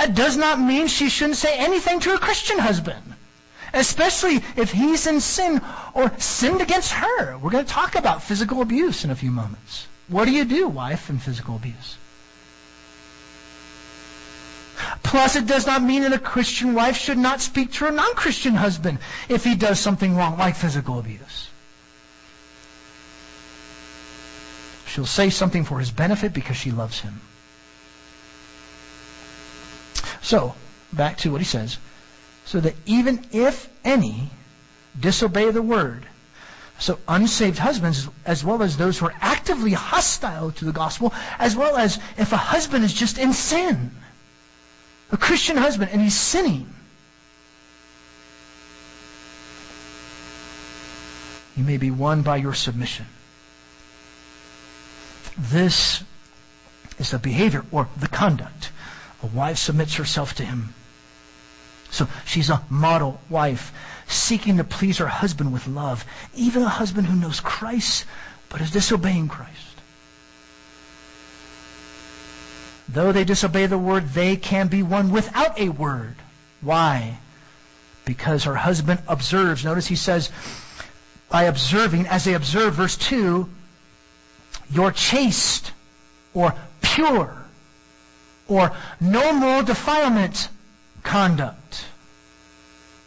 It 0.04 0.16
does 0.16 0.38
not 0.38 0.60
mean 0.60 0.88
she 0.88 1.10
shouldn't 1.10 1.38
say 1.38 1.58
anything 1.58 2.00
to 2.02 2.12
her 2.12 2.18
Christian 2.18 2.60
husband. 2.60 3.04
Especially 3.74 4.42
if 4.56 4.72
he's 4.72 5.08
in 5.08 5.20
sin 5.20 5.62
or 5.94 6.12
sinned 6.20 6.62
against 6.62 6.92
her. 6.92 7.38
We're 7.38 7.52
going 7.52 7.66
to 7.66 7.72
talk 7.72 7.96
about 7.96 8.24
physical 8.24 8.62
abuse 8.62 9.04
in 9.04 9.12
a 9.12 9.16
few 9.16 9.32
moments. 9.32 9.88
What 10.08 10.26
do 10.26 10.32
you 10.32 10.46
do, 10.46 10.68
wife, 10.68 11.10
in 11.10 11.20
physical 11.20 11.56
abuse? 11.56 11.98
Plus, 15.04 15.36
it 15.36 15.48
does 15.48 15.66
not 15.66 15.82
mean 15.82 16.04
that 16.04 16.14
a 16.14 16.20
Christian 16.20 16.74
wife 16.74 16.98
should 16.98 17.18
not 17.18 17.42
speak 17.42 17.74
to 17.74 17.86
her 17.86 17.92
non-Christian 17.92 18.56
husband 18.56 19.00
if 19.28 19.44
he 19.44 19.56
does 19.56 19.80
something 19.80 20.16
wrong, 20.16 20.38
like 20.38 20.56
physical 20.56 21.00
abuse. 21.00 21.47
She'll 24.88 25.06
say 25.06 25.30
something 25.30 25.66
for 25.66 25.80
his 25.80 25.92
benefit 25.92 26.34
because 26.34 26.58
she 26.58 26.72
loves 26.72 27.00
him. 27.00 27.20
So, 30.22 30.56
back 30.92 31.18
to 31.20 31.32
what 31.32 31.42
he 31.42 31.46
says. 31.46 31.78
So 32.46 32.60
that 32.62 32.76
even 32.86 33.26
if 33.32 33.70
any 33.84 34.30
disobey 35.00 35.52
the 35.52 35.62
word, 35.62 36.06
so 36.80 37.00
unsaved 37.08 37.58
husbands, 37.58 38.08
as 38.26 38.44
well 38.44 38.62
as 38.64 38.78
those 38.78 38.98
who 38.98 39.08
are 39.08 39.16
actively 39.20 39.74
hostile 39.74 40.52
to 40.52 40.66
the 40.66 40.72
gospel, 40.72 41.14
as 41.40 41.56
well 41.56 41.76
as 41.76 42.00
if 42.18 42.32
a 42.32 42.38
husband 42.38 42.86
is 42.86 42.94
just 42.94 43.18
in 43.18 43.34
sin, 43.34 43.92
a 45.12 45.18
Christian 45.18 45.58
husband, 45.58 45.92
and 45.92 46.02
he's 46.02 46.16
sinning, 46.16 46.74
you 51.58 51.64
may 51.64 51.78
be 51.78 51.90
won 51.90 52.22
by 52.22 52.38
your 52.38 52.54
submission. 52.54 53.06
This 55.38 56.04
is 57.00 57.12
the 57.12 57.20
behavior 57.20 57.64
or 57.72 57.88
the 57.98 58.08
conduct. 58.08 58.72
A 59.24 59.28
wife 59.28 59.58
submits 59.58 59.96
herself 59.96 60.36
to 60.36 60.46
him. 60.46 60.74
So 61.92 62.08
she's 62.26 62.50
a 62.50 62.62
model 62.70 63.20
wife, 63.30 63.72
seeking 64.08 64.58
to 64.58 64.64
please 64.64 64.98
her 64.98 65.08
husband 65.08 65.54
with 65.54 65.68
love. 65.68 66.06
Even 66.36 66.64
a 66.64 66.70
husband 66.70 67.08
who 67.08 67.16
knows 67.16 67.40
Christ, 67.40 68.06
but 68.50 68.62
is 68.62 68.72
disobeying 68.72 69.28
Christ. 69.28 69.54
Though 72.90 73.12
they 73.12 73.26
disobey 73.26 73.66
the 73.66 73.78
word, 73.78 74.10
they 74.10 74.38
can 74.38 74.68
be 74.68 74.82
won 74.82 75.12
without 75.12 75.60
a 75.60 75.70
word. 75.70 76.16
Why? 76.62 77.20
Because 78.06 78.46
her 78.46 78.56
husband 78.56 79.02
observes. 79.08 79.66
Notice 79.66 79.88
he 79.88 79.96
says, 79.96 80.32
by 81.30 81.44
observing, 81.44 82.08
as 82.08 82.24
they 82.24 82.34
observe, 82.34 82.76
verse 82.76 82.96
2, 82.96 83.50
your 84.72 84.92
chaste 84.92 85.72
or 86.34 86.54
pure 86.82 87.36
or 88.48 88.72
no 89.00 89.34
moral 89.34 89.64
defilement 89.64 90.50
conduct, 91.04 91.86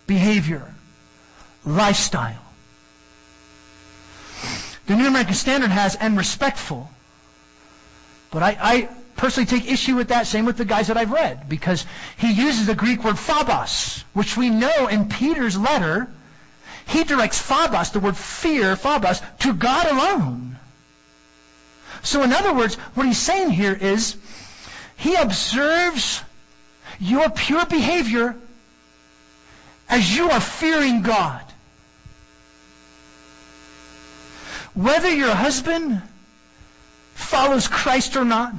behavior, 0.07 0.63
lifestyle. 1.65 2.43
The 4.87 4.97
New 4.97 5.07
American 5.07 5.35
Standard 5.35 5.71
has 5.71 5.95
and 5.95 6.17
respectful. 6.17 6.91
But 8.31 8.43
I, 8.43 8.57
I 8.61 8.89
personally 9.17 9.47
take 9.47 9.71
issue 9.71 9.97
with 9.97 10.09
that, 10.09 10.27
same 10.27 10.47
with 10.47 10.57
the 10.57 10.65
guys 10.65 10.89
that 10.89 10.97
I've 10.97 11.13
read, 11.13 11.49
because 11.49 11.85
he 12.17 12.33
uses 12.33 12.67
the 12.67 12.75
Greek 12.75 13.05
word 13.05 13.19
phobos, 13.19 14.05
which 14.15 14.37
we 14.37 14.51
know 14.51 14.89
in 14.89 15.09
Peter's 15.09 15.59
letter, 15.59 16.09
he 16.87 17.05
directs 17.05 17.39
phobos, 17.39 17.91
the 17.91 18.01
word 18.01 18.17
fear, 18.17 18.77
phobos, 18.77 19.21
to 19.41 19.53
God 19.53 19.87
alone. 19.87 20.59
So 22.03 22.23
in 22.23 22.33
other 22.33 22.55
words, 22.55 22.77
what 22.95 23.07
he's 23.07 23.19
saying 23.19 23.51
here 23.51 23.75
is 23.75 24.17
he 24.97 25.15
observes 25.15 26.23
your 26.99 27.31
pure 27.31 27.67
behavior 27.67 28.37
as 29.89 30.17
you 30.17 30.31
are 30.31 30.41
fearing 30.41 31.03
God. 31.03 31.43
Whether 34.75 35.13
your 35.13 35.35
husband 35.35 36.01
follows 37.15 37.69
Christ 37.69 38.17
or 38.17 38.25
not, 38.25 38.55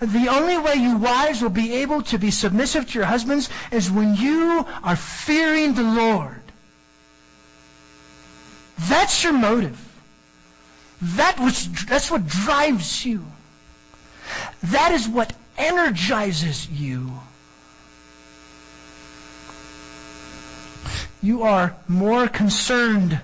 the 0.00 0.28
only 0.28 0.58
way 0.58 0.74
you 0.74 0.96
wives 0.98 1.40
will 1.40 1.50
be 1.50 1.76
able 1.76 2.02
to 2.02 2.18
be 2.18 2.30
submissive 2.30 2.90
to 2.90 2.98
your 2.98 3.06
husbands 3.06 3.48
is 3.70 3.90
when 3.90 4.16
you 4.16 4.66
are 4.82 4.96
fearing 4.96 5.74
the 5.74 5.82
Lord. 5.82 6.42
That's 8.78 9.22
your 9.22 9.32
motive. 9.32 9.80
That 11.04 11.38
which, 11.38 11.66
that's 11.86 12.10
what 12.10 12.26
drives 12.26 13.04
you. 13.04 13.24
That 14.64 14.92
is 14.92 15.06
what 15.06 15.32
energizes 15.58 16.68
you. 16.68 17.12
You 21.22 21.42
are 21.42 21.76
more 21.88 22.26
concerned 22.26 23.20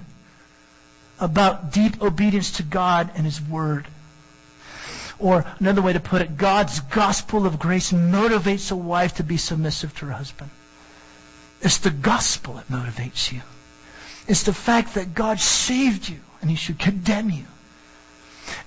about 1.18 1.72
deep 1.72 2.02
obedience 2.02 2.52
to 2.52 2.62
God 2.62 3.10
and 3.14 3.24
His 3.24 3.40
Word. 3.40 3.86
Or 5.18 5.44
another 5.58 5.82
way 5.82 5.94
to 5.94 6.00
put 6.00 6.20
it, 6.20 6.36
God's 6.36 6.80
gospel 6.80 7.46
of 7.46 7.58
grace 7.58 7.92
motivates 7.92 8.72
a 8.72 8.76
wife 8.76 9.16
to 9.16 9.22
be 9.22 9.38
submissive 9.38 9.94
to 9.98 10.06
her 10.06 10.12
husband. 10.12 10.50
It's 11.62 11.78
the 11.78 11.90
gospel 11.90 12.54
that 12.54 12.68
motivates 12.68 13.32
you. 13.32 13.40
It's 14.28 14.42
the 14.42 14.54
fact 14.54 14.94
that 14.94 15.14
God 15.14 15.40
saved 15.40 16.08
you 16.08 16.20
and 16.42 16.50
He 16.50 16.56
should 16.56 16.78
condemn 16.78 17.30
you. 17.30 17.44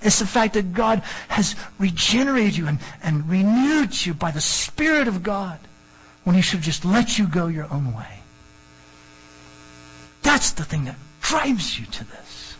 It's 0.04 0.18
the 0.18 0.26
fact 0.26 0.54
that 0.54 0.74
God 0.74 1.02
has 1.28 1.56
regenerated 1.78 2.56
you 2.56 2.68
and, 2.68 2.78
and 3.02 3.28
renewed 3.28 4.04
you 4.04 4.12
by 4.12 4.32
the 4.32 4.40
Spirit 4.40 5.08
of 5.08 5.22
God 5.22 5.58
when 6.24 6.36
He 6.36 6.42
should 6.42 6.60
just 6.60 6.84
let 6.84 7.18
you 7.18 7.26
go 7.26 7.46
your 7.46 7.66
own 7.72 7.94
way. 7.94 8.18
That's 10.22 10.52
the 10.52 10.64
thing 10.64 10.84
that 10.84 10.96
drives 11.22 11.78
you 11.78 11.86
to 11.86 12.04
this. 12.04 12.56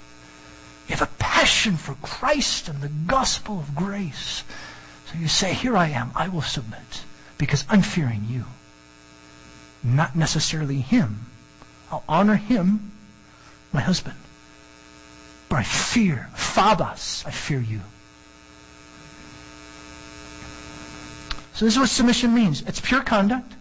You 0.89 0.97
have 0.97 1.09
a 1.09 1.13
passion 1.19 1.77
for 1.77 1.95
Christ 1.97 2.69
and 2.69 2.81
the 2.81 2.89
gospel 2.89 3.59
of 3.59 3.75
grace. 3.75 4.43
So 5.13 5.19
you 5.19 5.29
say, 5.29 5.53
Here 5.53 5.77
I 5.77 5.89
am, 5.89 6.13
I 6.15 6.29
will 6.29 6.43
submit 6.43 7.05
because 7.37 7.65
I'm 7.69 7.83
fearing 7.83 8.27
you. 8.31 8.45
Not 9.83 10.17
necessarily 10.17 10.81
Him. 10.81 11.27
I'll 11.93 12.05
honor 12.09 12.37
Him, 12.37 12.93
my 13.71 13.83
husband. 13.83 14.17
I 15.55 15.63
fear, 15.63 16.29
Phobos, 16.35 17.25
I 17.27 17.31
fear 17.31 17.61
you. 17.61 17.81
So 21.55 21.65
this 21.65 21.75
is 21.75 21.79
what 21.79 21.89
submission 21.89 22.35
means. 22.35 22.63
It's 22.63 22.81
pure 22.81 23.03
conduct. 23.03 23.53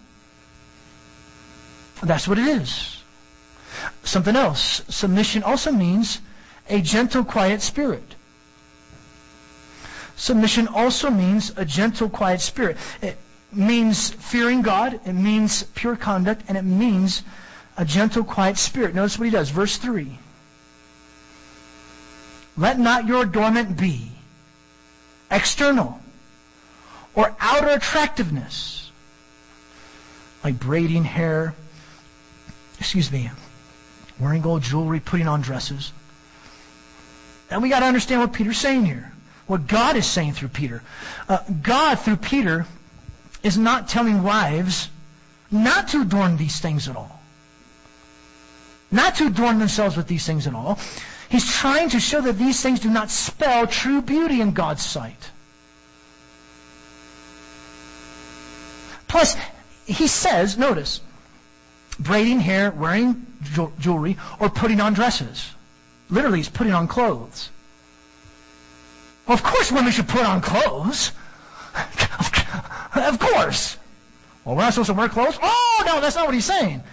That's 2.02 2.28
what 2.28 2.40
it 2.40 2.48
is. 2.48 3.02
Something 4.04 4.36
else. 4.36 4.82
Submission 4.90 5.44
also 5.44 5.72
means 5.72 6.20
a 6.70 6.82
gentle, 6.82 7.24
quiet 7.24 7.62
spirit. 7.62 8.16
Submission 10.16 10.68
also 10.68 11.10
means 11.10 11.54
a 11.56 11.66
gentle, 11.66 12.10
quiet 12.10 12.42
spirit. 12.42 12.78
It 13.02 13.18
means 13.52 14.10
fearing 14.10 14.62
God, 14.62 15.00
it 15.06 15.14
means 15.14 15.64
pure 15.64 15.96
conduct, 15.96 16.44
and 16.48 16.58
it 16.58 16.64
means 16.64 17.24
a 17.78 17.86
gentle, 17.86 18.24
quiet 18.24 18.58
spirit. 18.58 18.96
Notice 18.96 19.18
what 19.18 19.26
he 19.26 19.32
does. 19.32 19.50
Verse 19.50 19.78
3. 19.78 20.18
Let 22.58 22.80
not 22.80 23.08
your 23.08 23.24
adornment 23.24 23.78
be 23.78 24.12
external 25.32 26.00
or 27.16 27.36
outer 27.40 27.70
attractiveness, 27.70 28.92
like 30.44 30.60
braiding 30.60 31.04
hair, 31.04 31.54
excuse 32.80 33.12
me, 33.12 33.30
wearing 34.20 34.42
gold 34.42 34.62
jewelry, 34.62 35.00
putting 35.00 35.28
on 35.28 35.42
dresses. 35.42 35.92
And 37.50 37.62
we 37.62 37.70
got 37.70 37.82
to 37.82 37.86
understand 37.86 38.22
what 38.22 38.34
Peter's 38.34 38.58
saying 38.58 38.86
here. 38.86 39.12
What 39.46 39.68
God 39.68 39.96
is 39.96 40.06
saying 40.06 40.34
through 40.34 40.50
Peter. 40.50 40.82
Uh, 41.28 41.40
God, 41.62 42.00
through 42.00 42.16
Peter, 42.16 42.66
is 43.44 43.58
not 43.58 43.90
telling 43.90 44.24
wives 44.24 44.90
not 45.52 45.90
to 45.90 46.02
adorn 46.02 46.38
these 46.38 46.60
things 46.60 46.88
at 46.88 46.96
all. 46.96 47.20
Not 48.90 49.16
to 49.16 49.28
adorn 49.28 49.60
themselves 49.60 49.98
with 49.98 50.08
these 50.08 50.26
things 50.26 50.48
at 50.48 50.56
all. 50.56 50.80
He's 51.34 51.52
trying 51.52 51.90
to 51.90 52.00
show 52.00 52.22
that 52.22 52.34
these 52.34 52.62
things 52.62 52.80
do 52.80 52.92
not 52.92 53.10
spell 53.10 53.66
true 53.66 54.04
beauty 54.04 54.40
in 54.40 54.52
God's 54.52 54.86
sight. 54.86 55.32
Plus, 59.08 59.36
he 59.88 60.06
says, 60.06 60.60
notice, 60.60 61.02
braiding 61.98 62.40
hair, 62.40 62.70
wearing 62.70 63.26
jewelry, 63.80 64.18
or 64.40 64.52
putting 64.52 64.80
on 64.80 64.94
dresses. 64.94 65.50
Literally, 66.08 66.38
he's 66.38 66.50
putting 66.50 66.74
on 66.74 66.88
clothes. 66.88 67.50
Well, 69.26 69.34
of 69.34 69.42
course 69.42 69.72
women 69.72 69.92
should 69.92 70.08
put 70.08 70.24
on 70.24 70.40
clothes. 70.40 71.14
of 72.96 73.18
course. 73.20 73.76
Well, 74.46 74.56
we're 74.56 74.62
not 74.62 74.74
supposed 74.74 74.92
to 74.92 74.94
wear 74.94 75.10
clothes? 75.10 75.40
Oh, 75.42 75.84
no, 75.84 76.00
that's 76.00 76.16
not 76.16 76.28
what 76.28 76.36
he's 76.36 76.46
saying. 76.46 76.84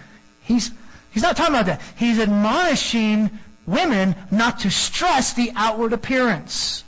He's, 0.45 0.71
he's 1.11 1.21
not 1.21 1.37
talking 1.37 1.53
about 1.53 1.67
that. 1.67 1.81
He's 1.97 2.17
admonishing 2.17 3.29
women 3.65 4.15
not 4.29 4.59
to 4.61 4.69
stress 4.69 5.33
the 5.33 5.51
outward 5.55 5.93
appearance. 5.93 6.83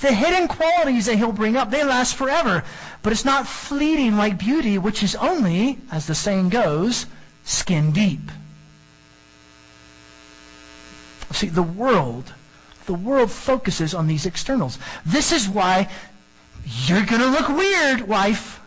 The 0.00 0.12
hidden 0.12 0.48
qualities 0.48 1.06
that 1.06 1.16
he'll 1.16 1.32
bring 1.32 1.56
up, 1.56 1.70
they 1.70 1.84
last 1.84 2.14
forever. 2.14 2.64
But 3.02 3.12
it's 3.12 3.24
not 3.24 3.46
fleeting 3.46 4.16
like 4.16 4.38
beauty, 4.38 4.78
which 4.78 5.02
is 5.02 5.14
only, 5.14 5.78
as 5.90 6.06
the 6.06 6.14
saying 6.14 6.50
goes, 6.50 7.06
skin 7.44 7.92
deep. 7.92 8.20
See, 11.32 11.48
the 11.48 11.62
world, 11.62 12.32
the 12.86 12.94
world 12.94 13.30
focuses 13.30 13.94
on 13.94 14.06
these 14.06 14.26
externals. 14.26 14.78
This 15.06 15.32
is 15.32 15.48
why 15.48 15.88
you're 16.86 17.04
going 17.04 17.22
to 17.22 17.28
look 17.28 17.48
weird, 17.48 18.02
wife. 18.02 18.59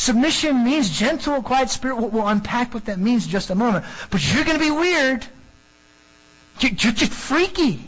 Submission 0.00 0.64
means 0.64 0.88
gentle, 0.88 1.42
quiet 1.42 1.68
spirit. 1.68 1.96
We'll, 1.96 2.26
unpack 2.26 2.72
what 2.72 2.86
that 2.86 2.98
means 2.98 3.26
in 3.26 3.30
just 3.30 3.50
a 3.50 3.54
moment. 3.54 3.84
But 4.08 4.26
you're 4.32 4.44
going 4.44 4.58
to 4.58 4.64
be 4.64 4.70
weird. 4.70 5.26
You're 6.58 6.72
just 6.72 7.12
freaky. 7.12 7.84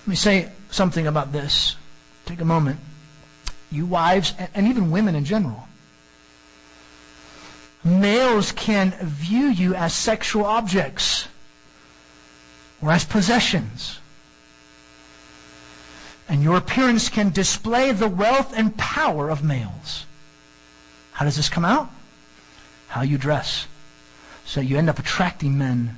Let 0.00 0.08
me 0.08 0.16
say 0.16 0.48
something 0.70 1.06
about 1.06 1.32
this. 1.32 1.76
Take 2.24 2.40
a 2.40 2.46
moment 2.46 2.80
you 3.70 3.84
wives, 3.84 4.32
and 4.54 4.68
even 4.68 4.90
women 4.90 5.16
in 5.16 5.26
general. 5.26 5.68
Males 7.84 8.52
can 8.52 8.92
view 9.02 9.48
you 9.48 9.74
as 9.74 9.92
sexual 9.92 10.46
objects 10.46 11.28
or 12.80 12.90
as 12.90 13.04
possessions. 13.04 13.98
And 16.28 16.42
your 16.42 16.56
appearance 16.56 17.08
can 17.08 17.30
display 17.30 17.92
the 17.92 18.08
wealth 18.08 18.52
and 18.56 18.76
power 18.76 19.30
of 19.30 19.44
males. 19.44 20.04
How 21.12 21.24
does 21.24 21.36
this 21.36 21.48
come 21.48 21.64
out? 21.64 21.88
How 22.88 23.02
you 23.02 23.16
dress. 23.16 23.66
So 24.44 24.60
you 24.60 24.78
end 24.78 24.90
up 24.90 24.98
attracting 24.98 25.56
men, 25.58 25.96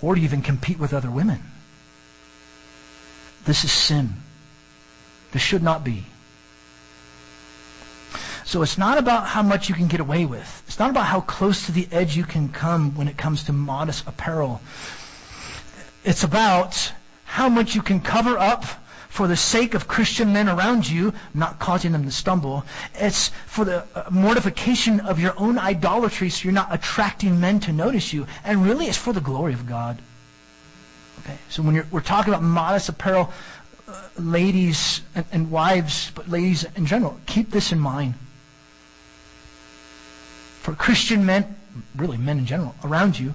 or 0.00 0.16
even 0.16 0.42
compete 0.42 0.78
with 0.78 0.92
other 0.92 1.10
women. 1.10 1.42
This 3.44 3.64
is 3.64 3.72
sin. 3.72 4.14
This 5.32 5.42
should 5.42 5.62
not 5.62 5.84
be. 5.84 6.04
So 8.44 8.62
it's 8.62 8.78
not 8.78 8.98
about 8.98 9.26
how 9.26 9.42
much 9.42 9.68
you 9.68 9.74
can 9.74 9.88
get 9.88 10.00
away 10.00 10.26
with. 10.26 10.62
It's 10.66 10.78
not 10.78 10.90
about 10.90 11.06
how 11.06 11.20
close 11.20 11.66
to 11.66 11.72
the 11.72 11.88
edge 11.90 12.16
you 12.16 12.24
can 12.24 12.50
come 12.50 12.94
when 12.94 13.08
it 13.08 13.16
comes 13.16 13.44
to 13.44 13.52
modest 13.52 14.06
apparel. 14.06 14.60
It's 16.04 16.24
about 16.24 16.92
how 17.24 17.48
much 17.48 17.74
you 17.74 17.82
can 17.82 18.00
cover 18.00 18.38
up 18.38 18.64
for 19.14 19.28
the 19.28 19.36
sake 19.36 19.74
of 19.74 19.86
Christian 19.86 20.32
men 20.32 20.48
around 20.48 20.90
you, 20.90 21.14
not 21.32 21.60
causing 21.60 21.92
them 21.92 22.04
to 22.04 22.10
stumble. 22.10 22.64
It's 22.96 23.28
for 23.46 23.64
the 23.64 23.84
uh, 23.94 24.10
mortification 24.10 24.98
of 24.98 25.20
your 25.20 25.34
own 25.36 25.56
idolatry 25.56 26.30
so 26.30 26.42
you're 26.42 26.52
not 26.52 26.74
attracting 26.74 27.38
men 27.38 27.60
to 27.60 27.72
notice 27.72 28.12
you. 28.12 28.26
And 28.42 28.66
really, 28.66 28.86
it's 28.86 28.98
for 28.98 29.12
the 29.12 29.20
glory 29.20 29.52
of 29.52 29.68
God. 29.68 30.00
Okay, 31.20 31.38
so 31.48 31.62
when 31.62 31.86
we're 31.92 32.00
talking 32.00 32.34
about 32.34 32.42
modest 32.42 32.88
apparel, 32.88 33.32
uh, 33.86 34.02
ladies 34.18 35.00
and, 35.14 35.24
and 35.30 35.48
wives, 35.48 36.10
but 36.16 36.28
ladies 36.28 36.64
in 36.74 36.86
general, 36.86 37.16
keep 37.24 37.52
this 37.52 37.70
in 37.70 37.78
mind 37.78 38.14
for 40.62 40.74
Christian 40.74 41.24
men, 41.24 41.54
really 41.94 42.18
men 42.18 42.38
in 42.38 42.46
general, 42.46 42.74
around 42.82 43.16
you, 43.16 43.32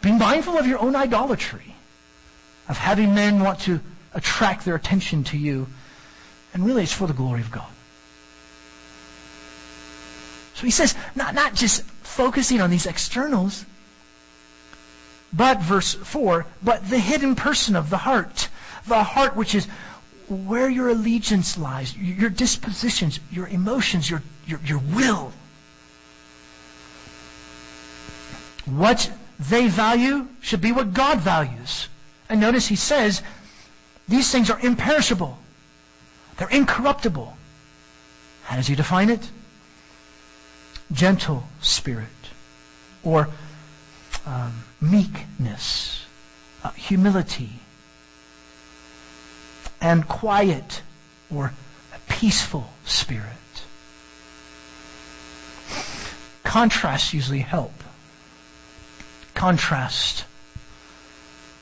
be 0.00 0.10
mindful 0.10 0.56
of 0.56 0.66
your 0.66 0.78
own 0.78 0.96
idolatry, 0.96 1.74
of 2.66 2.78
having 2.78 3.14
men 3.14 3.40
want 3.40 3.60
to 3.60 3.80
attract 4.14 4.64
their 4.64 4.74
attention 4.74 5.24
to 5.24 5.38
you. 5.38 5.66
And 6.54 6.64
really, 6.64 6.82
it's 6.82 6.92
for 6.92 7.06
the 7.06 7.12
glory 7.12 7.40
of 7.40 7.50
God. 7.50 7.68
So 10.54 10.64
he 10.64 10.70
says, 10.70 10.94
not, 11.14 11.34
not 11.34 11.54
just 11.54 11.82
focusing 12.02 12.60
on 12.60 12.70
these 12.70 12.86
externals, 12.86 13.64
but, 15.32 15.60
verse 15.60 15.94
4, 15.94 16.46
but 16.62 16.88
the 16.88 16.98
hidden 16.98 17.34
person 17.34 17.76
of 17.76 17.90
the 17.90 17.98
heart. 17.98 18.48
The 18.86 19.02
heart 19.02 19.36
which 19.36 19.54
is 19.54 19.66
where 20.28 20.68
your 20.68 20.88
allegiance 20.88 21.58
lies, 21.58 21.96
your 21.96 22.30
dispositions, 22.30 23.20
your 23.30 23.46
emotions, 23.46 24.08
your, 24.08 24.22
your, 24.46 24.60
your 24.64 24.78
will. 24.78 25.32
What 28.64 29.10
they 29.38 29.68
value 29.68 30.26
should 30.40 30.60
be 30.60 30.72
what 30.72 30.92
God 30.92 31.18
values. 31.18 31.88
And 32.28 32.40
notice 32.40 32.66
he 32.66 32.76
says 32.76 33.22
these 34.08 34.30
things 34.30 34.50
are 34.50 34.58
imperishable. 34.58 35.38
They're 36.36 36.48
incorruptible. 36.48 37.36
How 38.44 38.56
does 38.56 38.66
he 38.66 38.74
define 38.74 39.10
it? 39.10 39.30
Gentle 40.90 41.44
spirit 41.60 42.08
or 43.02 43.28
um, 44.26 44.64
meekness, 44.80 46.04
uh, 46.64 46.70
humility, 46.70 47.50
and 49.80 50.06
quiet 50.08 50.82
or 51.34 51.52
peaceful 52.08 52.68
spirit. 52.84 53.24
Contrasts 56.42 57.12
usually 57.12 57.40
help. 57.40 57.72
Contrast. 59.34 60.24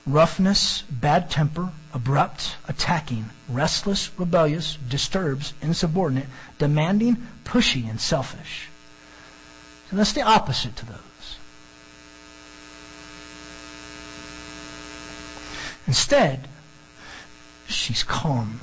Roughness, 0.07 0.83
bad 0.89 1.31
temper, 1.31 1.71
abrupt, 1.97 2.55
attacking, 2.69 3.25
restless, 3.49 4.11
rebellious, 4.19 4.77
disturbs, 4.87 5.55
insubordinate, 5.63 6.27
demanding, 6.59 7.17
pushy, 7.45 7.89
and 7.89 7.99
selfish. 7.99 8.69
So 9.89 9.97
that's 9.97 10.13
the 10.13 10.21
opposite 10.21 10.77
to 10.77 10.87
those. 10.87 11.37
Instead, 15.87 16.47
she's 17.67 18.03
calm, 18.03 18.61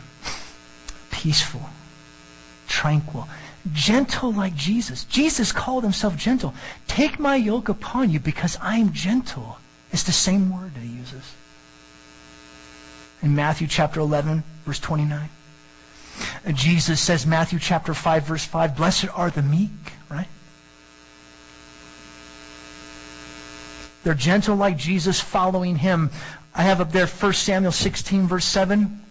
peaceful, 1.10 1.68
tranquil, 2.68 3.28
gentle 3.72 4.32
like 4.32 4.56
Jesus. 4.56 5.06
Jesus 5.06 5.52
called 5.52 5.84
himself 5.84 6.16
gentle. 6.18 6.54
Take 6.88 7.18
my 7.18 7.36
yoke 7.36 7.70
upon 7.70 8.12
you 8.12 8.20
because 8.20 8.60
I 8.62 8.78
am 8.78 8.94
gentle. 8.94 9.58
It's 9.92 10.04
the 10.04 10.12
same 10.12 10.52
word 10.52 10.76
that 10.76 10.82
he 10.82 10.90
uses. 10.90 11.24
In 13.24 13.36
Matthew 13.36 13.68
chapter 13.68 14.02
11, 14.02 14.44
verse 14.66 14.80
29. 14.80 15.30
Jesus 16.54 17.00
says, 17.00 17.26
Matthew 17.26 17.58
chapter 17.58 17.94
5, 17.94 18.24
verse 18.24 18.46
5, 18.46 18.76
Blessed 18.76 19.08
are 19.16 19.30
the 19.30 19.42
meek, 19.42 19.72
right? 20.10 20.28
They're 24.04 24.14
gentle 24.14 24.58
like 24.58 24.78
Jesus, 24.78 25.22
following 25.22 25.78
him. 25.78 26.12
I 26.54 26.64
have 26.64 26.82
up 26.82 26.92
there 26.92 27.08
1 27.08 27.34
Samuel 27.34 27.72
16, 27.72 28.28
verse 28.28 28.46
7. 28.46 29.02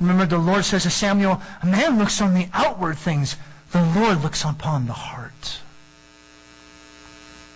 Remember, 0.00 0.26
the 0.26 0.38
Lord 0.38 0.64
says 0.64 0.84
to 0.84 0.90
Samuel, 0.90 1.40
A 1.62 1.66
man 1.66 1.98
looks 1.98 2.20
on 2.20 2.34
the 2.34 2.48
outward 2.52 2.98
things, 2.98 3.36
the 3.70 3.82
Lord 3.94 4.22
looks 4.22 4.42
upon 4.44 4.86
the 4.86 4.92
heart. 4.92 5.60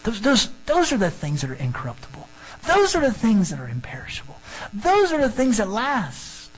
Those, 0.05 0.21
those, 0.21 0.49
those 0.67 0.93
are 0.93 0.99
the 0.99 1.11
things 1.11 1.41
that 1.41 1.51
are 1.51 1.55
incorruptible. 1.55 2.29
Those 2.67 2.97
are 2.97 3.01
the 3.01 3.13
things 3.13 3.51
that 3.51 3.61
are 3.61 3.69
imperishable. 3.69 4.37
Those 4.73 5.13
are 5.13 5.21
the 5.21 5.31
things 5.31 5.59
that 5.59 5.69
last. 5.69 6.51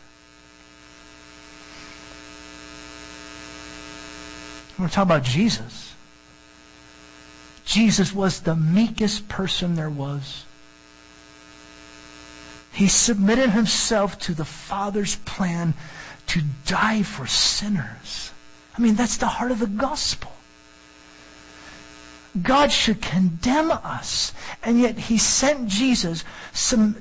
We're 4.78 4.88
talking 4.88 5.02
about 5.10 5.24
Jesus. 5.24 5.94
Jesus 7.64 8.12
was 8.12 8.40
the 8.40 8.56
meekest 8.56 9.28
person 9.28 9.74
there 9.74 9.90
was. 9.90 10.44
He 12.72 12.88
submitted 12.88 13.50
himself 13.50 14.18
to 14.20 14.34
the 14.34 14.44
Father's 14.44 15.16
plan 15.16 15.74
to 16.28 16.42
die 16.66 17.02
for 17.02 17.26
sinners. 17.26 18.30
I 18.76 18.80
mean, 18.80 18.94
that's 18.94 19.16
the 19.16 19.26
heart 19.26 19.50
of 19.50 19.58
the 19.58 19.66
gospel. 19.66 20.32
God 22.40 22.70
should 22.70 23.00
condemn 23.00 23.70
us, 23.70 24.32
and 24.62 24.80
yet 24.80 24.98
He 24.98 25.18
sent 25.18 25.68
Jesus. 25.68 26.24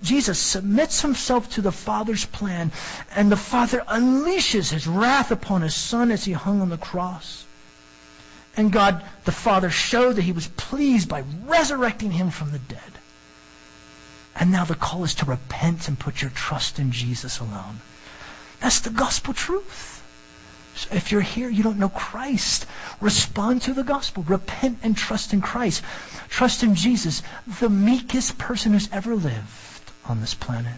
Jesus 0.02 0.40
submits 0.40 1.02
Himself 1.02 1.50
to 1.52 1.62
the 1.62 1.72
Father's 1.72 2.26
plan, 2.26 2.72
and 3.16 3.32
the 3.32 3.38
Father 3.38 3.84
unleashes 3.88 4.72
His 4.72 4.88
wrath 4.88 5.32
upon 5.32 5.62
His 5.62 5.76
Son 5.76 6.12
as 6.12 6.24
He 6.24 6.32
hung 6.32 6.62
on 6.62 6.70
the 6.70 6.78
cross. 6.78 7.46
And 8.56 8.72
God, 8.72 9.04
the 9.26 9.32
Father, 9.32 9.70
showed 9.70 10.14
that 10.14 10.24
He 10.24 10.32
was 10.32 10.48
pleased 10.48 11.10
by 11.10 11.24
resurrecting 11.46 12.12
Him 12.12 12.32
from 12.32 12.52
the 12.52 12.60
dead. 12.60 12.82
And 14.36 14.52
now 14.52 14.66
the 14.66 14.76
call 14.76 15.04
is 15.04 15.16
to 15.16 15.26
repent 15.26 15.88
and 15.88 16.00
put 16.00 16.22
your 16.22 16.32
trust 16.32 16.80
in 16.80 16.92
Jesus 16.92 17.40
alone. 17.40 17.82
That's 18.60 18.80
the 18.80 18.92
gospel 18.92 19.34
truth. 19.34 19.97
If 20.92 21.12
you're 21.12 21.22
here, 21.22 21.50
you 21.50 21.64
don't 21.64 21.80
know 21.80 21.90
Christ, 21.90 22.66
respond 23.02 23.64
to 23.64 23.74
the 23.74 23.84
gospel. 23.84 24.24
Repent 24.24 24.80
and 24.84 24.96
trust 24.96 25.34
in 25.34 25.42
Christ. 25.42 25.84
Trust 26.30 26.64
in 26.64 26.76
Jesus, 26.76 27.24
the 27.60 27.70
meekest 27.70 28.38
person 28.38 28.74
who's 28.74 28.90
ever 28.92 29.16
lived 29.16 29.92
on 30.06 30.22
this 30.22 30.34
planet. 30.34 30.74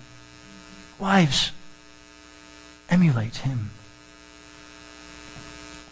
Wives, 0.99 1.51
emulate 2.89 3.35
him. 3.35 3.71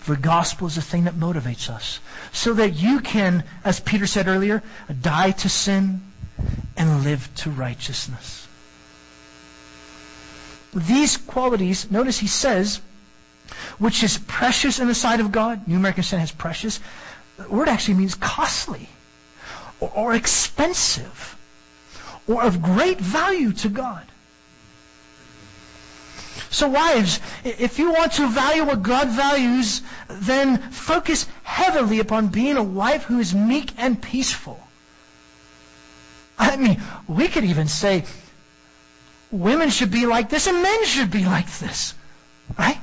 The 0.06 0.15
gospel 0.15 0.67
is 0.67 0.76
the 0.76 0.82
thing 0.82 1.04
that 1.04 1.15
motivates 1.15 1.70
us. 1.70 2.00
So 2.32 2.54
that 2.54 2.76
you 2.76 3.02
can, 3.02 3.43
as 3.65 3.82
Peter 3.82 4.08
said 4.08 4.28
earlier, 4.28 4.63
die 5.02 5.32
to 5.32 5.50
sin 5.50 6.02
and 6.78 7.04
live 7.04 7.30
to 7.38 7.50
righteousness. 7.50 8.48
These 10.74 11.17
qualities, 11.17 11.91
notice 11.91 12.17
he 12.17 12.28
says, 12.28 12.80
which 13.80 14.04
is 14.04 14.18
precious 14.18 14.80
in 14.80 14.88
the 14.88 14.96
sight 14.96 15.20
of 15.20 15.32
God. 15.32 15.68
New 15.68 15.78
American 15.78 16.04
Standard 16.04 16.22
has 16.22 16.32
precious. 16.32 16.80
The 17.38 17.50
word 17.50 17.70
actually 17.70 17.96
means 17.96 18.16
costly 18.16 18.90
or, 19.80 19.92
or 19.94 20.13
expensive 20.13 21.38
or 22.28 22.44
of 22.44 22.62
great 22.62 23.00
value 23.00 23.54
to 23.54 23.70
God. 23.70 24.04
So 26.50 26.70
wives, 26.70 27.20
if 27.44 27.78
you 27.78 27.92
want 27.92 28.13
to 28.13 28.28
value 28.28 28.63
what 28.63 28.82
God 28.82 29.10
values, 29.10 29.82
then 30.10 30.58
focus 30.58 31.28
heavily 31.44 32.00
upon 32.00 32.28
being 32.28 32.58
a 32.58 32.63
wife 32.63 33.04
who 33.04 33.20
is 33.20 33.36
meek 33.36 33.72
and 33.78 34.02
peaceful. 34.02 34.60
I 36.40 36.56
mean, 36.56 36.82
we 37.08 37.28
could 37.28 37.44
even 37.44 37.68
say 37.68 38.06
women 39.32 39.70
should 39.70 39.92
be 39.92 40.06
like 40.06 40.30
this 40.30 40.48
and 40.48 40.62
men 40.63 40.86
should 40.86 41.12
be 41.12 41.26
like 41.26 41.52
this. 41.60 41.94
Right? 42.58 42.78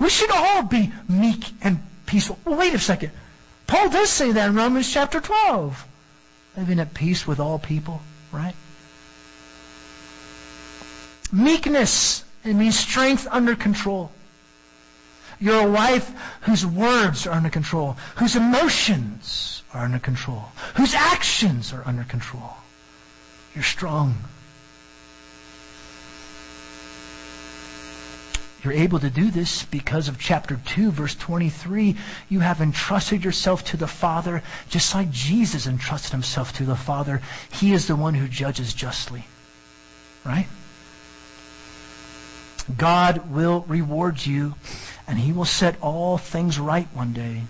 We 0.00 0.08
should 0.08 0.30
all 0.30 0.62
be 0.62 0.92
meek 1.08 1.44
and 1.60 1.78
peaceful. 2.06 2.38
Well, 2.44 2.58
wait 2.58 2.74
a 2.74 2.78
second. 2.78 3.12
Paul 3.66 3.90
does 3.90 4.10
say 4.10 4.32
that 4.32 4.48
in 4.48 4.56
Romans 4.56 4.90
chapter 4.90 5.20
12. 5.20 5.86
Living 6.56 6.80
at 6.80 6.94
peace 6.94 7.26
with 7.26 7.38
all 7.38 7.58
people, 7.58 8.00
right? 8.32 8.54
Meekness, 11.30 12.24
it 12.44 12.54
means 12.54 12.76
strength 12.76 13.28
under 13.30 13.54
control. 13.54 14.10
You're 15.38 15.68
a 15.68 15.70
wife 15.70 16.10
whose 16.42 16.66
words 16.66 17.26
are 17.26 17.32
under 17.32 17.50
control, 17.50 17.96
whose 18.16 18.36
emotions 18.36 19.62
are 19.72 19.84
under 19.84 19.98
control, 19.98 20.44
whose 20.74 20.94
actions 20.94 21.72
are 21.72 21.82
under 21.86 22.04
control. 22.04 22.56
You're 23.54 23.64
strong. 23.64 24.16
You're 28.62 28.74
able 28.74 28.98
to 28.98 29.08
do 29.08 29.30
this 29.30 29.64
because 29.64 30.08
of 30.08 30.18
chapter 30.18 30.60
2, 30.66 30.90
verse 30.90 31.14
23. 31.14 31.96
You 32.28 32.40
have 32.40 32.60
entrusted 32.60 33.24
yourself 33.24 33.64
to 33.66 33.76
the 33.76 33.86
Father 33.86 34.42
just 34.68 34.94
like 34.94 35.10
Jesus 35.10 35.66
entrusted 35.66 36.12
himself 36.12 36.52
to 36.54 36.64
the 36.64 36.76
Father. 36.76 37.22
He 37.52 37.72
is 37.72 37.86
the 37.86 37.96
one 37.96 38.14
who 38.14 38.28
judges 38.28 38.74
justly. 38.74 39.24
Right? 40.24 40.46
God 42.76 43.30
will 43.30 43.64
reward 43.66 44.24
you 44.24 44.54
and 45.08 45.18
he 45.18 45.32
will 45.32 45.46
set 45.46 45.80
all 45.80 46.18
things 46.18 46.58
right 46.58 46.86
one 46.92 47.14
day. 47.14 47.42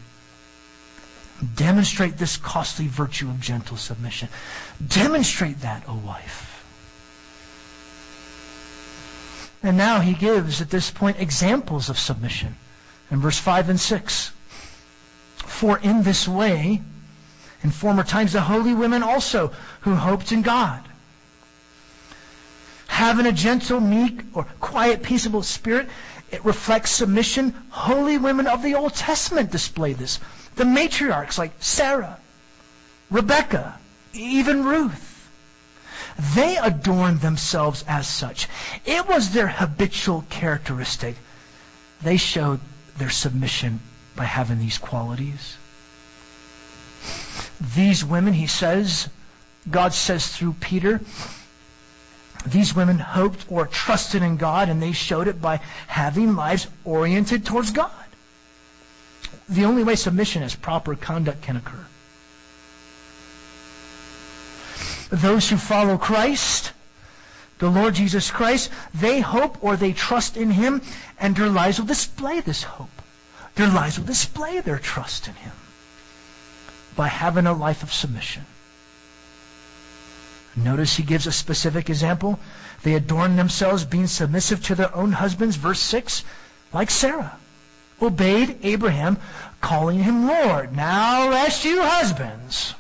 Demonstrate 1.57 2.17
this 2.17 2.37
costly 2.37 2.87
virtue 2.87 3.29
of 3.29 3.41
gentle 3.41 3.77
submission. 3.77 4.29
Demonstrate 4.87 5.63
that, 5.63 5.85
O 5.89 5.95
wife. 5.95 6.50
And 9.63 9.77
now 9.77 10.01
he 10.01 10.15
gives, 10.15 10.61
at 10.61 10.71
this 10.71 10.91
point, 10.91 11.21
examples 11.21 11.91
of 11.91 11.99
submission. 11.99 12.57
In 13.11 13.21
verse 13.21 13.39
5 13.39 13.69
and 13.69 13.81
6. 13.81 14.33
For 15.37 15.79
in 15.79 16.03
this 16.03 16.27
way, 16.27 16.81
in 17.63 17.71
former 17.71 18.03
times, 18.03 18.33
the 18.33 18.41
holy 18.41 18.73
women 18.73 19.03
also, 19.03 19.53
who 19.83 19.95
hoped 19.95 20.33
in 20.33 20.43
God, 20.43 20.83
having 22.87 23.27
a 23.27 23.33
gentle, 23.33 23.81
meek, 23.81 24.23
or 24.33 24.45
quiet, 24.61 25.03
peaceable 25.03 25.43
spirit, 25.43 25.89
it 26.31 26.45
reflects 26.45 26.91
submission. 26.91 27.55
Holy 27.71 28.19
women 28.19 28.47
of 28.47 28.63
the 28.63 28.77
Old 28.77 28.95
Testament 28.95 29.51
display 29.51 29.93
this. 29.93 30.21
The 30.57 30.65
matriarchs 30.65 31.39
like 31.39 31.53
Sarah, 31.61 32.19
Rebecca, 33.11 33.79
even 34.13 34.65
Ruth. 34.65 35.10
They 36.35 36.57
adorned 36.57 37.21
themselves 37.21 37.85
as 37.87 38.07
such. 38.07 38.49
It 38.85 39.09
was 39.09 39.31
their 39.31 39.49
habitual 39.49 40.25
characteristic. 40.29 41.17
They 42.03 42.17
showed 42.17 42.61
their 42.99 43.11
submission 43.11 43.81
by 44.17 44.25
having 44.25 44.59
these 44.59 44.79
qualities. 44.79 45.57
These 47.75 48.05
women, 48.05 48.33
he 48.33 48.47
says, 48.47 49.09
God 49.71 49.93
says 49.93 50.27
through 50.27 50.55
Peter, 50.55 51.01
these 52.47 52.75
women 52.75 52.99
hoped 52.99 53.45
or 53.49 53.67
trusted 53.67 54.23
in 54.23 54.39
God, 54.39 54.71
and 54.71 54.83
they 54.83 54.93
showed 54.93 55.29
it 55.29 55.43
by 55.43 55.61
having 55.87 56.37
lives 56.37 56.67
oriented 56.85 57.45
towards 57.45 57.71
God. 57.71 57.91
The 59.49 59.67
only 59.67 59.85
way 59.85 59.97
submission 59.97 60.43
is 60.43 60.55
proper 60.55 60.95
conduct 60.95 61.43
can 61.43 61.57
occur. 61.57 61.87
Those 65.11 65.49
who 65.49 65.57
follow 65.57 65.99
Christ, 65.99 66.73
the 67.59 67.69
Lord 67.69 67.95
Jesus 67.95 68.31
Christ, 68.31 68.71
they 68.95 69.21
hope 69.21 69.63
or 69.63 69.77
they 69.77 69.93
trust 69.93 70.37
in 70.37 70.51
Him, 70.51 70.83
and 71.19 71.37
their 71.37 71.49
lives 71.49 71.79
will 71.79 71.87
display 71.87 72.41
this 72.41 72.63
hope. 72.63 72.91
Their 73.57 73.69
lives 73.69 73.99
will 73.99 74.07
display 74.07 74.61
their 74.61 74.79
trust 74.79 75.29
in 75.29 75.35
Him. 75.35 75.53
by 76.97 77.09
having 77.09 77.47
a 77.47 77.53
life 77.53 77.83
of 77.83 77.93
submission. 77.93 78.45
Notice 80.57 80.97
he 80.97 81.03
gives 81.03 81.27
a 81.27 81.33
specific 81.33 81.89
example. 81.89 82.39
They 82.83 82.95
adorn 82.95 83.37
themselves 83.37 83.85
being 83.85 84.07
submissive 84.07 84.65
to 84.67 84.75
their 84.75 84.95
own 84.95 85.13
husbands, 85.13 85.57
verse 85.57 85.81
6, 85.81 86.25
like 86.73 86.91
Sarah. 86.91 87.37
Obeyed 88.03 88.59
Abraham, 88.63 89.19
calling 89.61 90.03
him 90.03 90.27
Lord. 90.27 90.75
Now 90.75 91.31
rest 91.31 91.65
you 91.65 91.81
husbands. 91.83 92.75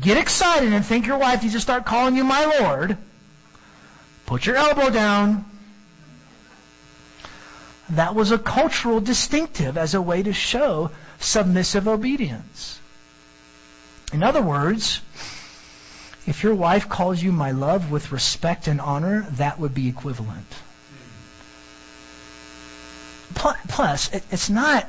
Get 0.00 0.18
excited 0.18 0.72
and 0.72 0.84
think 0.84 1.06
your 1.06 1.18
wife 1.18 1.42
needs 1.42 1.54
to 1.54 1.60
start 1.60 1.86
calling 1.86 2.16
you 2.16 2.24
my 2.24 2.44
Lord. 2.60 2.98
Put 4.26 4.44
your 4.44 4.56
elbow 4.56 4.90
down. 4.90 5.44
That 7.90 8.14
was 8.14 8.30
a 8.32 8.38
cultural 8.38 9.00
distinctive 9.00 9.78
as 9.78 9.94
a 9.94 10.02
way 10.02 10.22
to 10.22 10.32
show 10.32 10.90
submissive 11.20 11.88
obedience. 11.88 12.80
In 14.12 14.22
other 14.22 14.42
words, 14.42 15.00
if 16.26 16.42
your 16.42 16.54
wife 16.54 16.88
calls 16.88 17.22
you 17.22 17.32
my 17.32 17.52
love 17.52 17.90
with 17.90 18.12
respect 18.12 18.66
and 18.66 18.80
honor, 18.80 19.26
that 19.32 19.58
would 19.60 19.74
be 19.74 19.88
equivalent. 19.88 20.46
Plus, 23.34 24.10
it's 24.30 24.50
not 24.50 24.88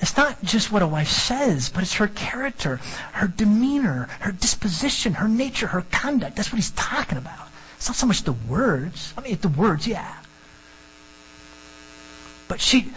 it's 0.00 0.16
not 0.16 0.42
just 0.44 0.70
what 0.70 0.82
a 0.82 0.86
wife 0.86 1.08
says, 1.08 1.70
but 1.70 1.82
it's 1.82 1.94
her 1.94 2.06
character, 2.06 2.76
her 3.12 3.26
demeanor, 3.26 4.08
her 4.20 4.32
disposition, 4.32 5.14
her 5.14 5.28
nature, 5.28 5.66
her 5.66 5.82
conduct. 5.90 6.36
That's 6.36 6.52
what 6.52 6.56
he's 6.56 6.70
talking 6.70 7.18
about. 7.18 7.48
It's 7.76 7.88
not 7.88 7.96
so 7.96 8.06
much 8.06 8.22
the 8.22 8.32
words. 8.32 9.12
I 9.16 9.22
mean, 9.22 9.38
the 9.40 9.48
words, 9.48 9.86
yeah. 9.86 10.14
But 12.46 12.60
she, 12.60 12.90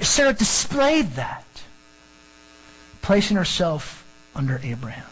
Sarah 0.00 0.32
displayed 0.32 1.12
that, 1.12 1.44
placing 3.02 3.36
herself 3.36 4.04
under 4.34 4.60
Abraham. 4.62 5.06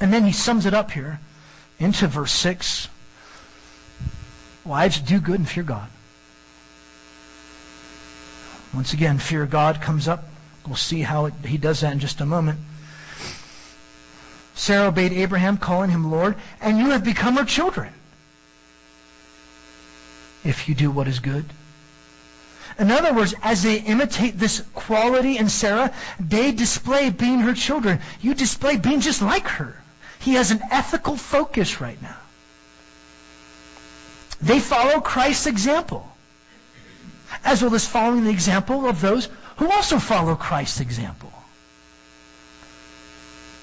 And 0.00 0.12
then 0.12 0.24
he 0.24 0.32
sums 0.32 0.64
it 0.64 0.72
up 0.72 0.90
here 0.90 1.20
into 1.78 2.06
verse 2.06 2.32
6. 2.32 2.88
Wives, 4.64 4.98
do 5.00 5.20
good 5.20 5.38
and 5.38 5.48
fear 5.48 5.62
God. 5.62 5.88
Once 8.72 8.92
again, 8.92 9.18
fear 9.18 9.42
of 9.42 9.50
God 9.50 9.80
comes 9.80 10.08
up. 10.08 10.24
We'll 10.66 10.76
see 10.76 11.00
how 11.00 11.26
it, 11.26 11.34
he 11.44 11.58
does 11.58 11.80
that 11.80 11.92
in 11.92 11.98
just 11.98 12.20
a 12.20 12.26
moment. 12.26 12.60
Sarah 14.54 14.88
obeyed 14.88 15.12
Abraham, 15.12 15.56
calling 15.56 15.90
him 15.90 16.10
Lord, 16.10 16.36
and 16.60 16.78
you 16.78 16.90
have 16.90 17.02
become 17.02 17.36
her 17.36 17.44
children 17.44 17.92
if 20.44 20.68
you 20.68 20.74
do 20.74 20.90
what 20.90 21.08
is 21.08 21.18
good. 21.18 21.44
In 22.78 22.90
other 22.90 23.12
words, 23.12 23.34
as 23.42 23.62
they 23.62 23.78
imitate 23.78 24.38
this 24.38 24.62
quality 24.74 25.36
in 25.36 25.48
Sarah, 25.48 25.92
they 26.18 26.52
display 26.52 27.10
being 27.10 27.40
her 27.40 27.54
children. 27.54 28.00
You 28.20 28.34
display 28.34 28.76
being 28.76 29.00
just 29.00 29.20
like 29.20 29.46
her. 29.48 29.76
He 30.20 30.34
has 30.34 30.50
an 30.50 30.60
ethical 30.70 31.16
focus 31.16 31.80
right 31.80 32.00
now. 32.00 32.16
They 34.40 34.60
follow 34.60 35.00
Christ's 35.00 35.46
example, 35.46 36.09
as 37.44 37.62
well 37.62 37.74
as 37.74 37.86
following 37.86 38.24
the 38.24 38.30
example 38.30 38.86
of 38.86 39.00
those 39.00 39.28
who 39.56 39.70
also 39.70 39.98
follow 39.98 40.34
Christ's 40.34 40.80
example. 40.80 41.32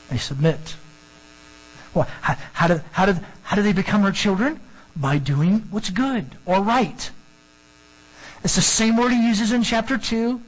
They 0.10 0.18
submit. 0.18 0.76
Well, 1.94 2.08
how, 2.22 2.36
how, 2.54 2.68
do, 2.68 2.82
how, 2.92 3.06
do, 3.08 3.20
how 3.44 3.56
do 3.56 3.62
they 3.62 3.74
become 3.74 4.04
her 4.04 4.12
children? 4.12 4.60
By 4.96 5.18
doing 5.18 5.68
what's 5.72 5.90
good 5.90 6.26
or 6.46 6.62
right. 6.62 7.12
It's 8.44 8.56
the 8.56 8.62
same 8.62 8.98
word 8.98 9.12
he 9.12 9.28
uses 9.28 9.52
in 9.52 9.64
chapter 9.64 9.98
2 9.98 10.42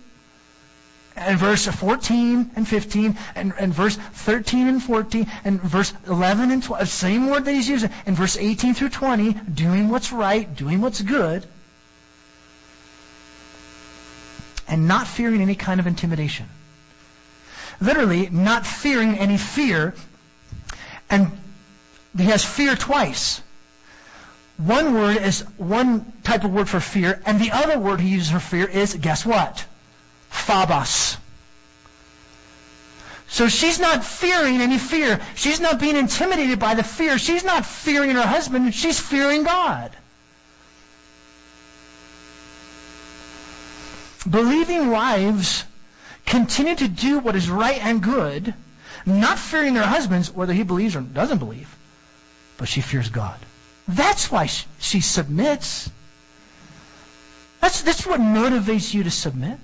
and 1.15 1.37
verse 1.37 1.67
14 1.67 2.51
and 2.55 2.67
15 2.67 3.17
and, 3.35 3.53
and 3.59 3.73
verse 3.73 3.95
13 3.95 4.67
and 4.67 4.81
14 4.81 5.27
and 5.43 5.61
verse 5.61 5.93
11 6.07 6.51
and 6.51 6.63
12. 6.63 6.87
Same 6.87 7.29
word 7.29 7.45
that 7.45 7.51
he's 7.51 7.67
using. 7.67 7.89
In 8.05 8.15
verse 8.15 8.37
18 8.37 8.73
through 8.73 8.89
20, 8.89 9.33
doing 9.33 9.89
what's 9.89 10.11
right, 10.11 10.55
doing 10.55 10.81
what's 10.81 11.01
good, 11.01 11.45
and 14.69 14.87
not 14.87 15.07
fearing 15.07 15.41
any 15.41 15.55
kind 15.55 15.79
of 15.79 15.87
intimidation. 15.87 16.47
Literally, 17.81 18.29
not 18.29 18.65
fearing 18.65 19.17
any 19.17 19.37
fear. 19.37 19.93
And 21.09 21.37
he 22.17 22.25
has 22.25 22.43
fear 22.43 22.75
twice. 22.75 23.41
One 24.57 24.93
word 24.93 25.17
is 25.17 25.41
one 25.57 26.11
type 26.23 26.43
of 26.43 26.51
word 26.51 26.67
for 26.67 26.81
fear, 26.81 27.21
and 27.25 27.39
the 27.39 27.51
other 27.51 27.79
word 27.79 28.01
he 28.01 28.09
uses 28.09 28.31
for 28.31 28.39
fear 28.39 28.65
is, 28.65 28.93
guess 28.93 29.25
what? 29.25 29.65
Phobos. 30.29 31.17
So 33.29 33.47
she's 33.47 33.79
not 33.79 34.03
fearing 34.03 34.59
any 34.59 34.77
fear. 34.77 35.21
She's 35.35 35.59
not 35.59 35.79
being 35.79 35.95
intimidated 35.95 36.59
by 36.59 36.73
the 36.73 36.83
fear. 36.83 37.17
She's 37.17 37.43
not 37.43 37.65
fearing 37.65 38.09
her 38.11 38.23
husband. 38.23 38.73
She's 38.73 38.99
fearing 38.99 39.43
God. 39.43 39.95
Believing 44.29 44.91
wives 44.91 45.63
continue 46.25 46.75
to 46.75 46.87
do 46.87 47.19
what 47.19 47.35
is 47.35 47.49
right 47.49 47.83
and 47.83 48.01
good, 48.01 48.53
not 49.05 49.39
fearing 49.39 49.73
their 49.73 49.87
husbands, 49.87 50.31
whether 50.31 50.53
he 50.53 50.63
believes 50.63 50.95
or 50.95 51.01
doesn't 51.01 51.39
believe, 51.39 51.75
but 52.57 52.67
she 52.67 52.81
fears 52.81 53.09
God. 53.09 53.39
That's 53.87 54.31
why 54.31 54.49
she 54.79 55.01
submits. 55.01 55.89
That's, 57.59 57.81
that's 57.81 58.05
what 58.05 58.19
motivates 58.19 58.93
you 58.93 59.03
to 59.03 59.11
submit. 59.11 59.59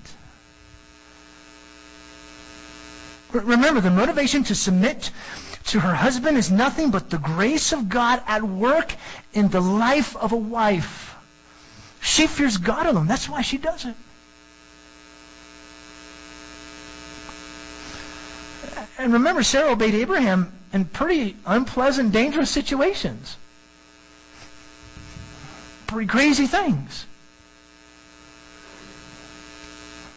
Remember, 3.32 3.80
the 3.80 3.90
motivation 3.90 4.44
to 4.44 4.54
submit 4.54 5.10
to 5.66 5.80
her 5.80 5.94
husband 5.94 6.38
is 6.38 6.50
nothing 6.50 6.90
but 6.90 7.10
the 7.10 7.18
grace 7.18 7.72
of 7.72 7.88
God 7.88 8.22
at 8.26 8.42
work 8.42 8.92
in 9.32 9.48
the 9.48 9.60
life 9.60 10.16
of 10.16 10.32
a 10.32 10.36
wife. 10.36 11.14
She 12.00 12.26
fears 12.26 12.56
God 12.56 12.86
alone. 12.86 13.06
That's 13.06 13.28
why 13.28 13.42
she 13.42 13.58
does 13.58 13.84
it. 13.84 13.94
And 18.98 19.12
remember, 19.12 19.42
Sarah 19.42 19.72
obeyed 19.72 19.94
Abraham 19.94 20.52
in 20.72 20.84
pretty 20.86 21.36
unpleasant, 21.44 22.12
dangerous 22.12 22.50
situations. 22.50 23.36
Pretty 25.86 26.06
crazy 26.06 26.46
things. 26.46 27.06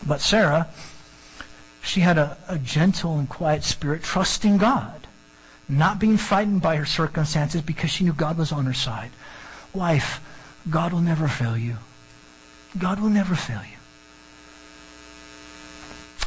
But 0.06 0.22
Sarah 0.22 0.68
she 1.90 2.02
had 2.02 2.18
a, 2.18 2.38
a 2.48 2.60
gentle 2.60 3.18
and 3.18 3.28
quiet 3.28 3.64
spirit, 3.64 4.04
trusting 4.04 4.58
God, 4.58 5.08
not 5.68 6.00
being 6.00 6.18
frightened 6.18 6.62
by 6.62 6.76
her 6.76 6.86
circumstances 6.86 7.62
because 7.62 7.90
she 7.90 8.04
knew 8.04 8.14
God 8.14 8.38
was 8.38 8.52
on 8.52 8.66
her 8.66 8.74
side. 8.74 9.12
Wife, 9.74 10.22
God 10.70 10.94
will 10.94 11.02
never 11.02 11.28
fail 11.28 11.58
you. 11.58 11.78
God 12.78 13.00
will 13.00 13.10
never 13.10 13.36
fail 13.36 13.62
you. 13.62 13.79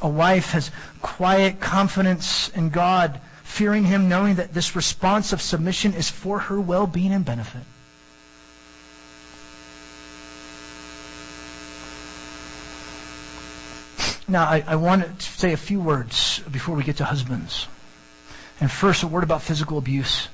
A 0.03 0.09
wife 0.09 0.51
has 0.51 0.71
quiet 1.01 1.61
confidence 1.61 2.49
in 2.49 2.71
God, 2.71 3.21
fearing 3.45 3.85
Him, 3.85 4.09
knowing 4.09 4.37
that 4.37 4.53
this 4.53 4.75
response 4.75 5.33
of 5.33 5.41
submission 5.41 5.95
is 5.95 6.11
for 6.11 6.41
her 6.41 6.61
well 6.61 6.89
being 6.89 7.13
and 7.13 7.25
benefit. 7.25 7.63
Now, 14.27 14.45
I, 14.45 14.65
I 14.67 14.77
want 14.77 15.21
to 15.21 15.25
say 15.25 15.53
a 15.53 15.57
few 15.57 15.81
words 15.81 16.41
before 16.51 16.75
we 16.75 16.83
get 16.83 16.97
to 16.97 17.05
husbands. 17.05 17.69
And 18.61 18.71
first, 18.71 19.05
a 19.05 19.07
word 19.07 19.23
about 19.23 19.43
physical 19.43 19.79
abuse. 19.79 20.29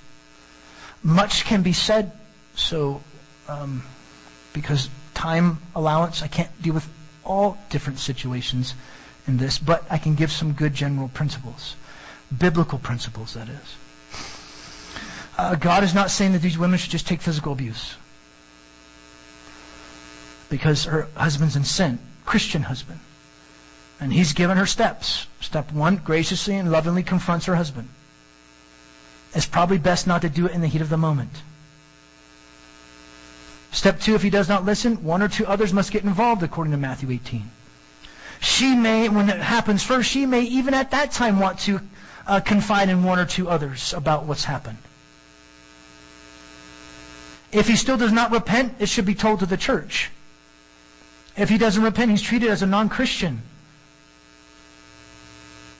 Much 1.02 1.44
can 1.44 1.62
be 1.62 1.74
said, 1.74 2.12
so 2.54 3.02
um, 3.48 3.82
because 4.54 4.88
time 5.14 5.58
allowance, 5.74 6.22
I 6.22 6.28
can't 6.28 6.50
deal 6.62 6.74
with 6.74 6.88
all 7.24 7.58
different 7.70 7.98
situations 7.98 8.74
in 9.28 9.36
this, 9.36 9.58
but 9.58 9.84
I 9.90 9.98
can 9.98 10.14
give 10.14 10.32
some 10.32 10.52
good 10.52 10.74
general 10.74 11.08
principles. 11.08 11.76
Biblical 12.36 12.78
principles, 12.78 13.34
that 13.34 13.48
is. 13.48 13.76
Uh, 15.36 15.54
God 15.54 15.84
is 15.84 15.94
not 15.94 16.10
saying 16.10 16.32
that 16.32 16.42
these 16.42 16.58
women 16.58 16.78
should 16.78 16.90
just 16.90 17.06
take 17.06 17.20
physical 17.20 17.52
abuse 17.52 17.94
because 20.50 20.84
her 20.84 21.06
husband's 21.14 21.56
in 21.56 21.64
sin, 21.64 21.98
Christian 22.24 22.62
husband. 22.62 22.98
And 24.00 24.12
he's 24.12 24.32
given 24.32 24.56
her 24.56 24.66
steps. 24.66 25.26
Step 25.40 25.72
one, 25.72 25.96
graciously 25.96 26.56
and 26.56 26.70
lovingly 26.70 27.02
confronts 27.02 27.46
her 27.46 27.56
husband. 27.56 27.88
It's 29.34 29.46
probably 29.46 29.78
best 29.78 30.06
not 30.06 30.22
to 30.22 30.28
do 30.28 30.46
it 30.46 30.52
in 30.52 30.60
the 30.60 30.68
heat 30.68 30.80
of 30.80 30.88
the 30.88 30.96
moment. 30.96 31.30
Step 33.72 34.00
two, 34.00 34.14
if 34.14 34.22
he 34.22 34.30
does 34.30 34.48
not 34.48 34.64
listen, 34.64 35.04
one 35.04 35.22
or 35.22 35.28
two 35.28 35.46
others 35.46 35.72
must 35.72 35.92
get 35.92 36.04
involved, 36.04 36.42
according 36.42 36.70
to 36.70 36.78
Matthew 36.78 37.10
18. 37.10 37.50
She 38.40 38.74
may, 38.74 39.08
when 39.08 39.28
it 39.30 39.40
happens 39.40 39.82
first, 39.82 40.10
she 40.10 40.26
may 40.26 40.42
even 40.42 40.74
at 40.74 40.92
that 40.92 41.12
time 41.12 41.40
want 41.40 41.60
to 41.60 41.80
uh, 42.26 42.40
confide 42.40 42.88
in 42.88 43.02
one 43.02 43.18
or 43.18 43.26
two 43.26 43.48
others 43.48 43.94
about 43.94 44.26
what's 44.26 44.44
happened. 44.44 44.78
If 47.50 47.66
he 47.66 47.76
still 47.76 47.96
does 47.96 48.12
not 48.12 48.30
repent, 48.30 48.74
it 48.78 48.88
should 48.88 49.06
be 49.06 49.14
told 49.14 49.40
to 49.40 49.46
the 49.46 49.56
church. 49.56 50.10
If 51.36 51.48
he 51.48 51.58
doesn't 51.58 51.82
repent, 51.82 52.10
he's 52.10 52.22
treated 52.22 52.50
as 52.50 52.62
a 52.62 52.66
non-Christian. 52.66 53.42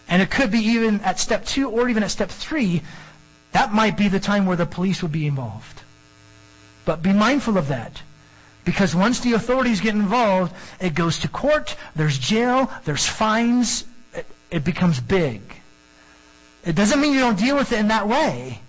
And 0.09 0.23
it 0.23 0.31
could 0.31 0.51
be 0.51 0.61
even 0.61 1.01
at 1.01 1.19
step 1.19 1.45
two 1.45 1.69
or 1.69 1.89
even 1.89 2.03
at 2.03 2.11
step 2.11 2.31
three, 2.31 2.83
that 3.53 3.73
might 3.73 3.97
be 3.97 4.09
the 4.09 4.21
time 4.21 4.47
where 4.47 4.57
the 4.57 4.67
police 4.67 5.03
would 5.03 5.13
be 5.13 5.27
involved. 5.27 5.83
But 6.85 7.03
be 7.03 7.13
mindful 7.13 7.59
of 7.59 7.69
that. 7.69 8.01
Because 8.69 8.95
once 8.95 9.21
the 9.21 9.33
authorities 9.33 9.81
get 9.81 9.95
involved, 9.95 10.55
it 10.79 10.95
goes 10.95 11.21
to 11.21 11.29
court, 11.29 11.75
there's 11.97 12.19
jail, 12.19 12.71
there's 12.85 13.07
fines, 13.07 13.83
it, 14.13 14.27
it 14.51 14.63
becomes 14.63 15.01
big. 15.01 15.41
It 16.67 16.77
doesn't 16.77 17.01
mean 17.01 17.15
you 17.15 17.21
don't 17.21 17.39
deal 17.39 17.57
with 17.57 17.73
it 17.73 17.79
in 17.79 17.89
that 17.89 18.07
way. 18.07 18.61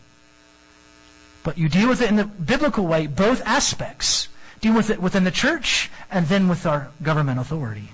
But 1.43 1.57
you 1.57 1.67
deal 1.67 1.89
with 1.89 2.01
it 2.01 2.07
in 2.07 2.15
the 2.15 2.23
biblical 2.23 2.87
way, 2.87 3.07
both 3.07 3.41
aspects. 3.45 4.29
Deal 4.61 4.73
with 4.73 4.89
it 4.89 5.01
within 5.01 5.25
the 5.25 5.31
church 5.31 5.91
and 6.09 6.25
then 6.27 6.47
with 6.47 6.65
our 6.65 6.87
government 7.03 7.41
authority. 7.41 7.89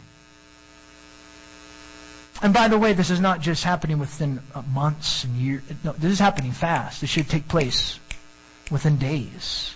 And 2.40 2.54
by 2.54 2.68
the 2.68 2.78
way, 2.78 2.94
this 2.94 3.10
is 3.10 3.20
not 3.20 3.42
just 3.42 3.64
happening 3.64 3.98
within 3.98 4.42
uh, 4.54 4.62
months 4.62 5.24
and 5.24 5.38
years. 5.38 5.64
No, 5.84 5.94
this 5.94 6.12
is 6.12 6.20
happening 6.20 6.52
fast. 6.52 7.02
This 7.02 7.10
should 7.10 7.30
take 7.30 7.48
place 7.48 8.00
within 8.70 8.98
days. 8.98 9.74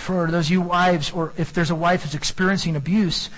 For 0.00 0.30
those 0.30 0.48
you 0.48 0.62
wives, 0.62 1.12
or 1.12 1.34
if 1.36 1.52
there's 1.52 1.70
a 1.70 1.74
wife 1.74 2.02
who's 2.02 2.14
experiencing 2.14 2.74
abuse, 2.74 3.28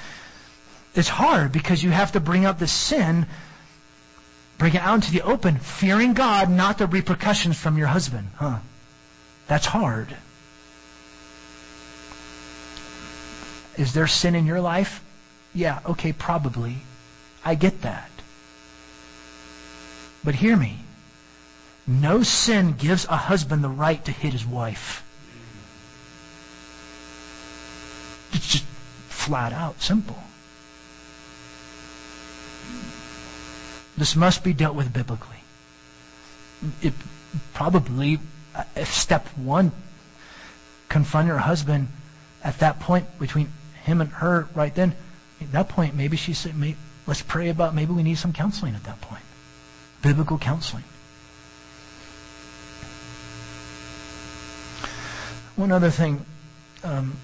it's 0.94 1.09
hard 1.09 1.51
because 1.51 1.83
you 1.83 1.90
have 1.90 2.12
to 2.12 2.20
bring 2.20 2.46
up 2.46 2.61
the 2.61 2.68
sin, 2.68 3.27
bring 4.59 4.75
it 4.75 4.81
out 4.81 4.94
into 4.94 5.11
the 5.11 5.22
open, 5.22 5.59
fearing 5.59 6.14
God, 6.14 6.48
not 6.48 6.79
the 6.79 6.87
repercussions 6.87 7.59
from 7.59 7.79
your 7.79 7.88
husband. 7.88 8.29
Huh? 8.37 8.59
That's 9.48 9.66
hard. 9.66 10.14
Is 13.77 13.92
there 13.92 14.07
sin 14.07 14.37
in 14.37 14.46
your 14.46 14.61
life? 14.61 15.03
Yeah, 15.55 15.81
okay, 15.85 16.12
probably. 16.12 16.77
I 17.44 17.57
get 17.57 17.83
that. 17.83 18.11
But 20.22 20.37
hear 20.37 20.57
me. 20.57 20.79
No 21.88 22.22
sin 22.22 22.75
gives 22.79 23.05
a 23.07 23.16
husband 23.16 23.64
the 23.64 23.68
right 23.68 24.03
to 24.05 24.12
hit 24.12 24.33
his 24.33 24.46
wife. 24.46 25.03
It's 28.33 28.47
just 28.47 28.64
flat 29.09 29.53
out 29.53 29.81
simple. 29.81 30.18
This 33.97 34.16
must 34.16 34.42
be 34.42 34.53
dealt 34.53 34.75
with 34.75 34.92
biblically. 34.92 35.37
It 36.81 36.95
probably, 37.55 38.18
if 38.75 38.92
step 38.92 39.27
one, 39.37 39.73
confront 40.88 41.27
your 41.27 41.38
husband 41.38 41.88
at 42.42 42.59
that 42.61 42.81
point 42.81 43.18
between 43.18 43.53
him 43.85 44.01
and 44.01 44.11
her 44.11 44.49
right 44.55 44.75
then, 44.75 44.95
at 45.40 45.53
that 45.53 45.68
point, 45.68 45.95
maybe 45.95 46.16
she 46.16 46.35
said, 46.35 46.55
let's 47.07 47.23
pray 47.23 47.49
about, 47.49 47.75
maybe 47.75 47.92
we 47.92 48.03
need 48.03 48.16
some 48.16 48.33
counseling 48.33 48.75
at 48.75 48.85
that 48.85 49.01
point. 49.01 49.23
Biblical 50.03 50.38
counseling. 50.38 50.85
One 55.57 55.71
other 55.71 55.90
thing, 55.90 56.25
um, 56.83 57.16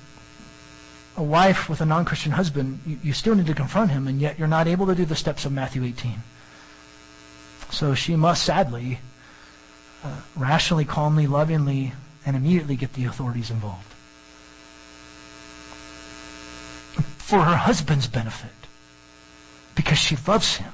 a 1.18 1.22
wife 1.22 1.68
with 1.68 1.80
a 1.80 1.84
non-Christian 1.84 2.32
husband, 2.32 2.80
you, 2.86 2.98
you 3.02 3.12
still 3.12 3.34
need 3.34 3.46
to 3.46 3.54
confront 3.54 3.90
him, 3.90 4.08
and 4.08 4.20
yet 4.20 4.38
you're 4.38 4.48
not 4.48 4.68
able 4.68 4.86
to 4.86 4.94
do 4.94 5.04
the 5.04 5.16
steps 5.16 5.44
of 5.44 5.52
Matthew 5.52 5.84
18. 5.84 6.22
So 7.70 7.94
she 7.94 8.16
must 8.16 8.42
sadly, 8.42 8.98
uh, 10.02 10.16
rationally, 10.36 10.86
calmly, 10.86 11.26
lovingly, 11.26 11.92
and 12.24 12.36
immediately 12.36 12.76
get 12.76 12.94
the 12.94 13.04
authorities 13.04 13.50
involved. 13.50 13.94
for 17.28 17.44
her 17.44 17.56
husband's 17.56 18.06
benefit 18.06 18.50
because 19.74 19.98
she 19.98 20.16
loves 20.26 20.56
him. 20.56 20.72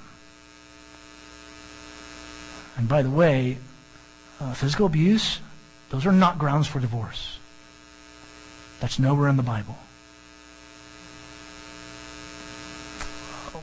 And 2.76 2.88
by 2.88 3.02
the 3.02 3.10
way, 3.10 3.58
uh, 4.40 4.54
physical 4.54 4.86
abuse, 4.86 5.40
those 5.90 6.06
are 6.06 6.12
not 6.12 6.38
grounds 6.38 6.68
for 6.68 6.78
divorce. 6.78 7.38
That's 8.78 9.00
nowhere 9.00 9.28
in 9.28 9.36
the 9.36 9.42
Bible. 9.42 9.76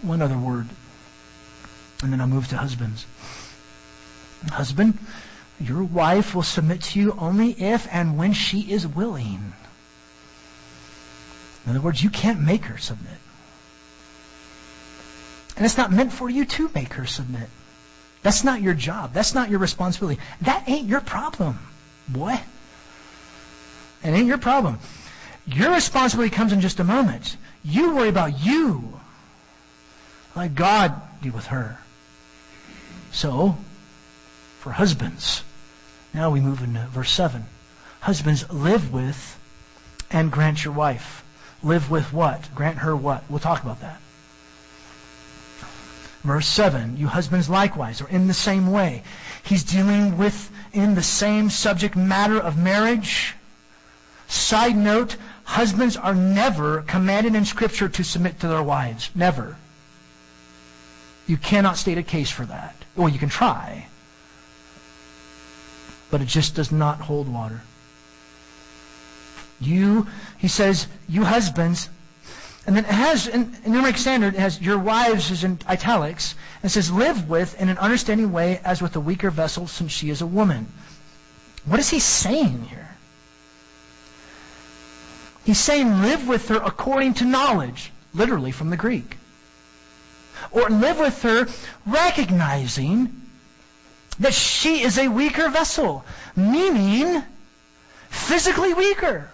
One 0.01 0.21
other 0.21 0.37
word, 0.37 0.67
and 2.01 2.11
then 2.11 2.21
I'll 2.21 2.27
move 2.27 2.47
to 2.49 2.57
husbands. 2.57 3.05
Husband, 4.49 4.97
your 5.59 5.83
wife 5.83 6.33
will 6.33 6.43
submit 6.43 6.81
to 6.81 6.99
you 6.99 7.15
only 7.17 7.51
if 7.51 7.87
and 7.91 8.17
when 8.17 8.33
she 8.33 8.61
is 8.61 8.87
willing. 8.87 9.53
In 11.65 11.69
other 11.69 11.81
words, 11.81 12.03
you 12.03 12.09
can't 12.09 12.41
make 12.41 12.65
her 12.65 12.77
submit. 12.77 13.13
And 15.55 15.65
it's 15.65 15.77
not 15.77 15.91
meant 15.91 16.11
for 16.11 16.29
you 16.29 16.45
to 16.45 16.71
make 16.73 16.93
her 16.93 17.05
submit. 17.05 17.47
That's 18.23 18.43
not 18.43 18.61
your 18.61 18.73
job. 18.73 19.13
That's 19.13 19.35
not 19.35 19.49
your 19.49 19.59
responsibility. 19.59 20.19
That 20.41 20.67
ain't 20.67 20.87
your 20.87 21.01
problem, 21.01 21.59
boy. 22.07 22.39
It 24.03 24.07
ain't 24.07 24.27
your 24.27 24.39
problem. 24.39 24.79
Your 25.45 25.73
responsibility 25.73 26.35
comes 26.35 26.53
in 26.53 26.61
just 26.61 26.79
a 26.79 26.83
moment. 26.83 27.35
You 27.63 27.95
worry 27.95 28.09
about 28.09 28.43
you. 28.43 28.99
Let 30.35 30.55
God 30.55 31.01
deal 31.21 31.33
with 31.33 31.47
her. 31.47 31.77
So, 33.11 33.57
for 34.59 34.71
husbands, 34.71 35.43
now 36.13 36.31
we 36.31 36.39
move 36.39 36.61
into 36.61 36.85
verse 36.87 37.11
7. 37.11 37.45
Husbands, 37.99 38.49
live 38.51 38.93
with 38.93 39.39
and 40.09 40.31
grant 40.31 40.63
your 40.63 40.73
wife 40.73 41.21
Live 41.63 41.91
with 41.91 42.11
what? 42.11 42.53
Grant 42.55 42.79
her 42.79 42.95
what? 42.95 43.23
We'll 43.29 43.39
talk 43.39 43.61
about 43.61 43.81
that. 43.81 43.99
Verse 46.23 46.47
7, 46.47 46.97
you 46.97 47.07
husbands 47.07 47.49
likewise 47.49 48.01
are 48.01 48.07
in 48.07 48.27
the 48.27 48.33
same 48.33 48.71
way. 48.71 49.03
He's 49.43 49.63
dealing 49.63 50.17
with 50.17 50.51
in 50.71 50.93
the 50.93 51.03
same 51.03 51.49
subject 51.49 51.95
matter 51.95 52.39
of 52.39 52.57
marriage. 52.57 53.33
Side 54.27 54.75
note, 54.75 55.15
husbands 55.43 55.97
are 55.97 56.13
never 56.13 56.83
commanded 56.83 57.35
in 57.35 57.45
Scripture 57.45 57.89
to 57.89 58.03
submit 58.03 58.39
to 58.39 58.47
their 58.47 58.61
wives. 58.61 59.09
Never. 59.15 59.57
You 61.27 61.37
cannot 61.37 61.77
state 61.77 61.97
a 61.97 62.03
case 62.03 62.29
for 62.29 62.45
that. 62.45 62.75
Well, 62.95 63.09
you 63.09 63.19
can 63.19 63.29
try. 63.29 63.87
But 66.09 66.21
it 66.21 66.27
just 66.27 66.55
does 66.55 66.71
not 66.71 66.99
hold 66.99 67.31
water. 67.31 67.61
You, 69.59 70.07
he 70.39 70.47
says, 70.47 70.87
you 71.07 71.23
husbands, 71.23 71.87
and 72.65 72.75
then 72.75 72.85
it 72.85 72.91
has, 72.91 73.27
in, 73.27 73.55
New 73.65 73.79
American 73.79 73.99
Standard, 73.99 74.33
it 74.35 74.39
has 74.39 74.61
your 74.61 74.77
wives 74.77 75.31
is 75.31 75.43
in 75.43 75.59
italics, 75.67 76.35
and 76.61 76.69
it 76.69 76.73
says, 76.73 76.91
live 76.91 77.29
with 77.29 77.59
in 77.59 77.69
an 77.69 77.77
understanding 77.77 78.31
way 78.31 78.59
as 78.63 78.81
with 78.81 78.95
a 78.95 78.99
weaker 78.99 79.31
vessel 79.31 79.67
since 79.67 79.91
she 79.91 80.09
is 80.09 80.21
a 80.21 80.27
woman. 80.27 80.67
What 81.65 81.79
is 81.79 81.89
he 81.89 81.99
saying 81.99 82.63
here? 82.63 82.89
He's 85.43 85.59
saying 85.59 86.01
live 86.01 86.27
with 86.27 86.49
her 86.49 86.57
according 86.57 87.15
to 87.15 87.25
knowledge, 87.25 87.91
literally 88.13 88.51
from 88.51 88.69
the 88.69 88.77
Greek. 88.77 89.17
Or 90.51 90.69
live 90.69 90.99
with 90.99 91.21
her 91.23 91.47
recognizing 91.85 93.21
that 94.19 94.33
she 94.33 94.81
is 94.81 94.97
a 94.97 95.07
weaker 95.07 95.49
vessel, 95.49 96.03
meaning 96.35 97.23
physically 98.09 98.73
weaker 98.73 99.31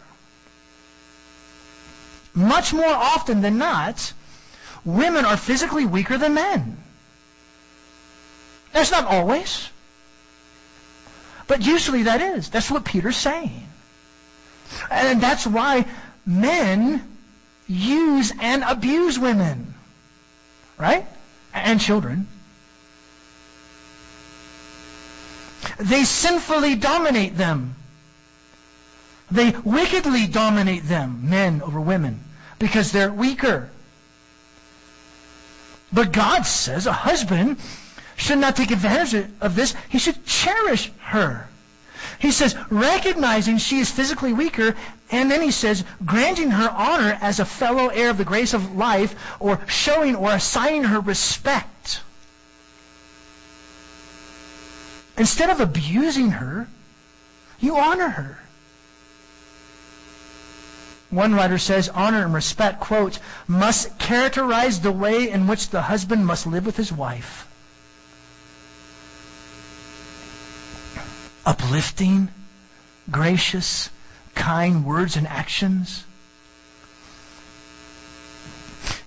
much 2.38 2.72
more 2.72 2.86
often 2.86 3.42
than 3.42 3.58
not, 3.58 4.14
women 4.86 5.26
are 5.26 5.36
physically 5.36 5.86
weaker 5.86 6.18
than 6.18 6.36
men. 6.36 6.78
That's 8.74 8.92
not 8.92 9.06
always. 9.06 9.68
But 11.48 11.66
usually 11.66 12.04
that 12.04 12.22
is. 12.22 12.50
That's 12.50 12.70
what 12.70 12.86
Peter's 12.86 13.18
saying. 13.18 13.68
And 14.92 15.20
that's 15.20 15.48
why 15.48 15.86
men 16.26 17.18
use 17.68 18.32
and 18.40 18.64
abuse 18.64 19.18
women. 19.18 19.74
Right? 20.78 21.06
And 21.54 21.80
children. 21.80 22.28
They 25.80 26.04
sinfully 26.04 26.76
dominate 26.76 27.38
them. 27.38 27.76
They 29.30 29.52
wickedly 29.52 30.28
dominate 30.28 30.84
them, 30.84 31.30
men 31.30 31.62
over 31.62 31.82
women 31.82 32.24
because 32.60 32.92
they're 32.92 33.12
weaker. 33.12 33.70
But 35.92 36.12
God 36.12 36.46
says 36.46 36.86
a 36.88 36.94
husband 36.94 37.58
should 38.16 38.40
not 38.40 38.56
take 38.56 38.72
advantage 38.72 39.30
of 39.42 39.56
this. 39.56 39.76
He 39.90 40.00
should 40.00 40.26
cherish 40.26 40.92
her. 41.00 41.48
He 42.20 42.32
says, 42.32 42.56
recognizing 42.70 43.58
she 43.58 43.80
is 43.80 43.92
physically 43.92 44.34
weaker, 44.34 44.76
and 45.12 45.30
then 45.30 45.42
he 45.42 45.52
says, 45.52 45.84
granting 46.04 46.52
her 46.52 46.70
honor 46.70 47.18
as 47.22 47.40
a 47.40 47.46
fellow 47.46 47.88
heir 47.90 48.10
of 48.10 48.18
the 48.18 48.26
grace 48.26 48.54
of 48.54 48.76
life, 48.76 49.16
or 49.40 49.60
showing 49.68 50.16
or 50.16 50.32
assigning 50.32 50.84
her 50.84 51.00
respect. 51.00 52.02
Instead 55.18 55.50
of 55.50 55.62
abusing 55.62 56.32
her, 56.32 56.68
you 57.60 57.78
honor 57.78 58.10
her. 58.10 58.40
One 61.10 61.34
writer 61.34 61.58
says, 61.58 61.88
honor 61.90 62.24
and 62.24 62.34
respect, 62.34 62.82
quote, 62.82 63.18
must 63.48 63.98
characterize 63.98 64.82
the 64.82 64.92
way 64.92 65.30
in 65.30 65.48
which 65.48 65.70
the 65.70 65.82
husband 65.82 66.26
must 66.26 66.46
live 66.46 66.66
with 66.66 66.76
his 66.76 66.92
wife. 66.92 67.47
Uplifting, 71.48 72.28
gracious, 73.10 73.90
kind 74.36 74.84
words 74.84 75.16
and 75.16 75.26
actions. 75.26 76.04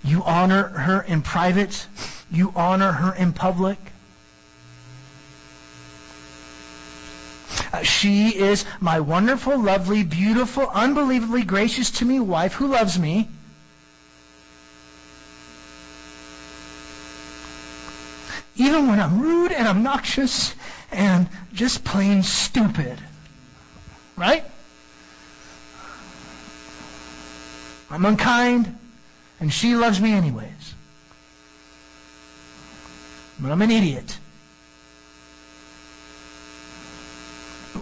You 0.02 0.24
honor 0.24 0.68
her 0.68 1.02
in 1.02 1.20
private. 1.20 1.86
You 2.30 2.50
honor 2.56 2.92
her 2.92 3.14
in 3.14 3.34
public. 3.34 3.76
Uh, 7.74 7.82
she 7.82 8.30
is 8.30 8.64
my 8.80 9.00
wonderful, 9.00 9.58
lovely, 9.58 10.02
beautiful, 10.02 10.66
unbelievably 10.66 11.42
gracious 11.42 11.90
to 11.90 12.06
me 12.06 12.20
wife 12.20 12.54
who 12.54 12.68
loves 12.68 12.98
me. 12.98 13.28
Even 18.56 18.88
when 18.88 18.98
I'm 18.98 19.20
rude 19.20 19.52
and 19.52 19.68
obnoxious 19.68 20.54
and 20.92 21.28
just 21.52 21.84
plain 21.84 22.22
stupid. 22.22 22.98
Right? 24.16 24.44
I'm 27.90 28.04
unkind, 28.04 28.78
and 29.40 29.52
she 29.52 29.74
loves 29.74 30.00
me 30.00 30.12
anyways. 30.12 30.74
But 33.40 33.50
I'm 33.50 33.62
an 33.62 33.70
idiot. 33.70 34.18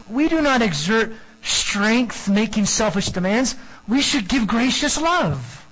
We 0.09 0.28
do 0.28 0.40
not 0.40 0.62
exert 0.62 1.12
strength 1.42 2.28
making 2.28 2.66
selfish 2.66 3.09
demands. 3.09 3.54
We 3.86 4.00
should 4.00 4.28
give 4.28 4.46
gracious 4.46 5.00
love. 5.00 5.66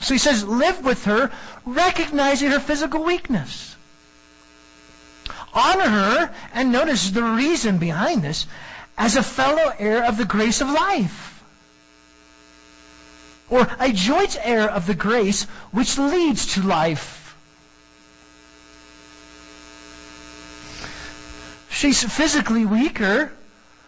So 0.00 0.14
he 0.14 0.18
says, 0.18 0.44
live 0.44 0.84
with 0.84 1.04
her, 1.04 1.30
recognizing 1.66 2.50
her 2.50 2.60
physical 2.60 3.02
weakness. 3.02 3.76
Honor 5.52 5.88
her, 5.88 6.34
and 6.54 6.72
notice 6.72 7.10
the 7.10 7.22
reason 7.22 7.78
behind 7.78 8.22
this, 8.22 8.46
as 8.96 9.16
a 9.16 9.22
fellow 9.22 9.72
heir 9.78 10.04
of 10.04 10.16
the 10.16 10.24
grace 10.24 10.60
of 10.60 10.68
life. 10.68 11.42
Or 13.50 13.66
a 13.80 13.92
joint 13.92 14.36
heir 14.42 14.68
of 14.68 14.86
the 14.86 14.94
grace 14.94 15.44
which 15.70 15.96
leads 15.96 16.54
to 16.54 16.62
life. 16.62 17.36
She's 21.70 22.02
physically 22.02 22.66
weaker, 22.66 23.32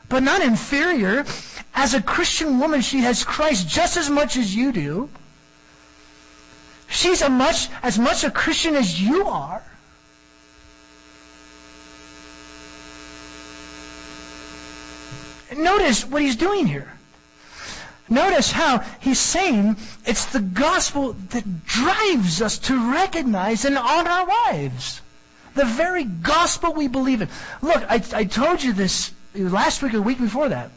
but 0.09 0.23
not 0.23 0.43
inferior. 0.43 1.27
As 1.75 1.95
a 1.95 2.01
Christian 2.01 2.59
woman, 2.59 2.81
she 2.81 3.01
has 3.01 3.25
Christ 3.25 3.69
just 3.69 3.97
as 3.97 4.09
much 4.09 4.37
as 4.37 4.55
you 4.55 4.73
do. 4.73 5.09
She's 6.89 7.29
much, 7.29 7.69
as 7.83 7.99
much 7.99 8.25
a 8.25 8.31
Christian 8.31 8.77
as 8.77 9.01
you 9.01 9.29
are. 9.29 9.63
Notice 15.57 16.05
what 16.05 16.23
he's 16.23 16.37
doing 16.37 16.67
here. 16.67 16.91
Notice 18.09 18.51
how 18.51 18.79
he's 19.01 19.21
saying 19.21 19.77
it's 20.05 20.27
the 20.27 20.41
gospel 20.41 21.13
that 21.31 21.65
drives 21.65 22.43
us 22.43 22.59
to 22.59 22.93
recognize 22.93 23.65
and 23.65 23.79
honor 23.79 24.11
our 24.11 24.27
wives. 24.27 25.01
The 25.55 25.65
very 25.65 26.05
gospel 26.05 26.73
we 26.73 26.89
believe 26.89 27.23
in. 27.23 27.29
Look, 27.63 27.85
I, 27.89 28.03
I 28.13 28.25
told 28.25 28.63
you 28.63 28.73
this 28.73 29.13
last 29.35 29.83
week 29.83 29.95
or 29.95 30.03
week 30.03 30.19
before 30.19 30.49
that. 30.49 30.71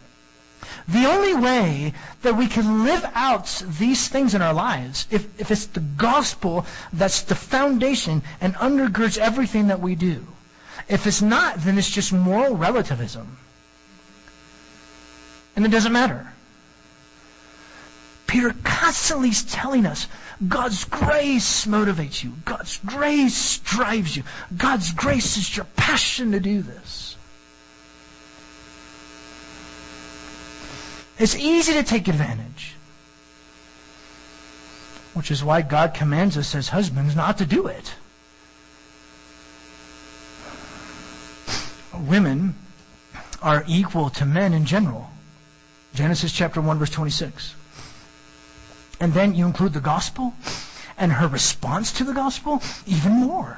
The 0.87 1.05
only 1.05 1.33
way 1.33 1.93
that 2.21 2.35
we 2.35 2.47
can 2.47 2.83
live 2.83 3.05
out 3.15 3.63
these 3.79 4.07
things 4.07 4.35
in 4.35 4.41
our 4.41 4.53
lives, 4.53 5.07
if, 5.09 5.39
if 5.39 5.49
it's 5.49 5.67
the 5.67 5.79
gospel 5.79 6.65
that's 6.91 7.21
the 7.21 7.35
foundation 7.35 8.21
and 8.41 8.53
undergirds 8.55 9.17
everything 9.17 9.67
that 9.67 9.79
we 9.79 9.95
do. 9.95 10.25
If 10.87 11.07
it's 11.07 11.21
not, 11.21 11.57
then 11.57 11.77
it's 11.77 11.89
just 11.89 12.11
moral 12.11 12.55
relativism. 12.55 13.37
And 15.55 15.65
it 15.65 15.69
doesn't 15.69 15.93
matter. 15.93 16.27
Peter 18.27 18.53
constantly 18.63 19.29
is 19.29 19.43
telling 19.43 19.85
us 19.85 20.07
God's 20.47 20.85
grace 20.85 21.65
motivates 21.65 22.23
you. 22.23 22.33
God's 22.45 22.79
grace 22.79 23.59
drives 23.59 24.17
you. 24.17 24.23
God's 24.57 24.91
grace 24.91 25.37
is 25.37 25.55
your 25.55 25.67
passion 25.75 26.31
to 26.31 26.39
do 26.39 26.63
this. 26.63 27.15
It's 31.19 31.35
easy 31.35 31.73
to 31.73 31.83
take 31.83 32.07
advantage. 32.07 32.73
Which 35.13 35.29
is 35.29 35.43
why 35.43 35.61
God 35.61 35.93
commands 35.93 36.35
us 36.35 36.55
as 36.55 36.67
husbands 36.67 37.15
not 37.15 37.37
to 37.37 37.45
do 37.45 37.67
it. 37.67 37.93
Women 41.93 42.55
are 43.43 43.63
equal 43.67 44.09
to 44.09 44.25
men 44.25 44.53
in 44.53 44.65
general. 44.65 45.12
Genesis 45.93 46.31
chapter 46.31 46.61
1 46.61 46.79
verse 46.79 46.89
26. 46.89 47.55
And 48.99 49.13
then 49.13 49.35
you 49.35 49.45
include 49.45 49.73
the 49.73 49.81
gospel 49.81 50.33
and 50.97 51.11
her 51.11 51.27
response 51.27 51.93
to 51.93 52.03
the 52.03 52.13
gospel, 52.13 52.61
even 52.85 53.13
more. 53.13 53.57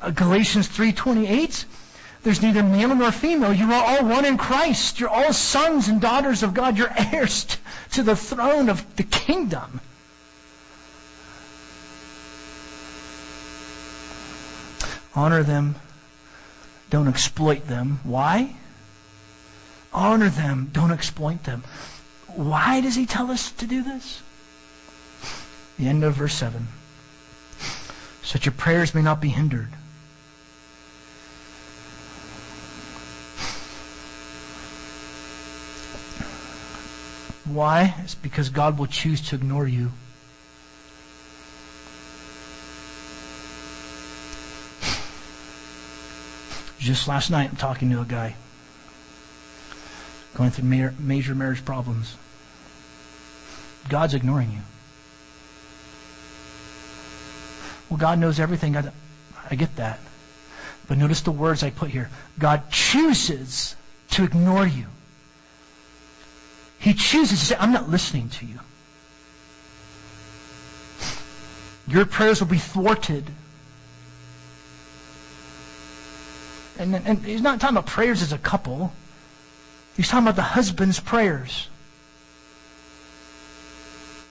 Uh, 0.00 0.10
Galatians 0.10 0.68
3:28 0.68 1.64
there's 2.22 2.40
neither 2.40 2.62
male 2.62 2.94
nor 2.94 3.10
female. 3.10 3.52
You 3.52 3.72
are 3.72 3.84
all 3.84 4.08
one 4.08 4.24
in 4.24 4.38
Christ. 4.38 5.00
You're 5.00 5.08
all 5.08 5.32
sons 5.32 5.88
and 5.88 6.00
daughters 6.00 6.44
of 6.44 6.54
God. 6.54 6.78
You're 6.78 6.92
heirs 6.96 7.46
to 7.92 8.04
the 8.04 8.14
throne 8.14 8.68
of 8.68 8.96
the 8.96 9.02
kingdom. 9.02 9.80
Honor 15.14 15.42
them. 15.42 15.74
Don't 16.90 17.08
exploit 17.08 17.66
them. 17.66 17.98
Why? 18.04 18.54
Honor 19.92 20.30
them. 20.30 20.70
Don't 20.72 20.90
exploit 20.90 21.42
them. 21.44 21.62
Why 22.34 22.80
does 22.80 22.94
he 22.94 23.06
tell 23.06 23.30
us 23.30 23.52
to 23.52 23.66
do 23.66 23.82
this? 23.82 24.22
The 25.78 25.88
end 25.88 26.02
of 26.04 26.14
verse 26.14 26.34
7. 26.34 26.66
So 28.22 28.38
that 28.38 28.46
your 28.46 28.52
prayers 28.52 28.94
may 28.94 29.02
not 29.02 29.20
be 29.20 29.28
hindered. 29.28 29.68
Why? 37.44 37.94
It's 38.04 38.14
because 38.14 38.48
God 38.48 38.78
will 38.78 38.86
choose 38.86 39.20
to 39.28 39.34
ignore 39.34 39.66
you. 39.66 39.92
Just 46.78 47.06
last 47.06 47.30
night, 47.30 47.50
I'm 47.50 47.56
talking 47.56 47.90
to 47.90 48.00
a 48.00 48.04
guy 48.04 48.34
going 50.34 50.50
through 50.50 50.92
major 50.98 51.34
marriage 51.34 51.64
problems. 51.64 52.16
God's 53.88 54.14
ignoring 54.14 54.50
you. 54.50 54.60
Well, 57.90 57.98
God 57.98 58.18
knows 58.18 58.40
everything. 58.40 58.76
I, 58.76 58.90
I 59.50 59.54
get 59.54 59.76
that. 59.76 59.98
But 60.88 60.98
notice 60.98 61.20
the 61.20 61.30
words 61.30 61.62
I 61.62 61.70
put 61.70 61.90
here. 61.90 62.10
God 62.38 62.70
chooses 62.70 63.76
to 64.12 64.24
ignore 64.24 64.66
you. 64.66 64.86
He 66.78 66.94
chooses 66.94 67.38
to 67.40 67.46
say, 67.46 67.56
I'm 67.58 67.72
not 67.72 67.88
listening 67.88 68.30
to 68.30 68.46
you. 68.46 68.58
Your 71.86 72.06
prayers 72.06 72.40
will 72.40 72.48
be 72.48 72.58
thwarted. 72.58 73.24
And, 76.78 76.94
and 76.94 77.18
he's 77.24 77.42
not 77.42 77.60
talking 77.60 77.76
about 77.76 77.86
prayers 77.86 78.22
as 78.22 78.32
a 78.32 78.38
couple. 78.38 78.92
He's 79.96 80.08
talking 80.08 80.24
about 80.26 80.36
the 80.36 80.42
husband's 80.42 81.00
prayers. 81.00 81.68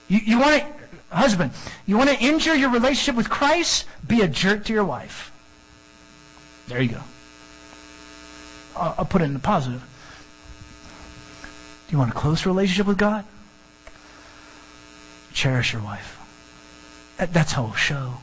You, 0.08 0.18
you 0.18 0.38
want 0.40 0.62
to, 0.62 1.16
husband, 1.16 1.52
you 1.86 1.96
want 1.96 2.10
to 2.10 2.18
injure 2.18 2.54
your 2.54 2.70
relationship 2.70 3.14
with 3.16 3.30
Christ? 3.30 3.86
Be 4.06 4.22
a 4.22 4.28
jerk 4.28 4.64
to 4.64 4.72
your 4.72 4.84
wife. 4.84 5.32
There 6.68 6.80
you 6.80 6.90
go. 6.90 7.00
I'll, 8.76 8.94
I'll 8.98 9.04
put 9.04 9.22
it 9.22 9.26
in 9.26 9.34
the 9.34 9.38
positive. 9.38 9.80
Do 11.86 11.92
you 11.92 11.98
want 11.98 12.10
a 12.10 12.14
close 12.14 12.46
relationship 12.46 12.86
with 12.86 12.98
God? 12.98 13.24
Cherish 15.32 15.72
your 15.72 15.82
wife. 15.82 16.18
That's 17.18 17.52
how 17.52 17.64
it'll 17.64 17.74
show. 17.74 18.14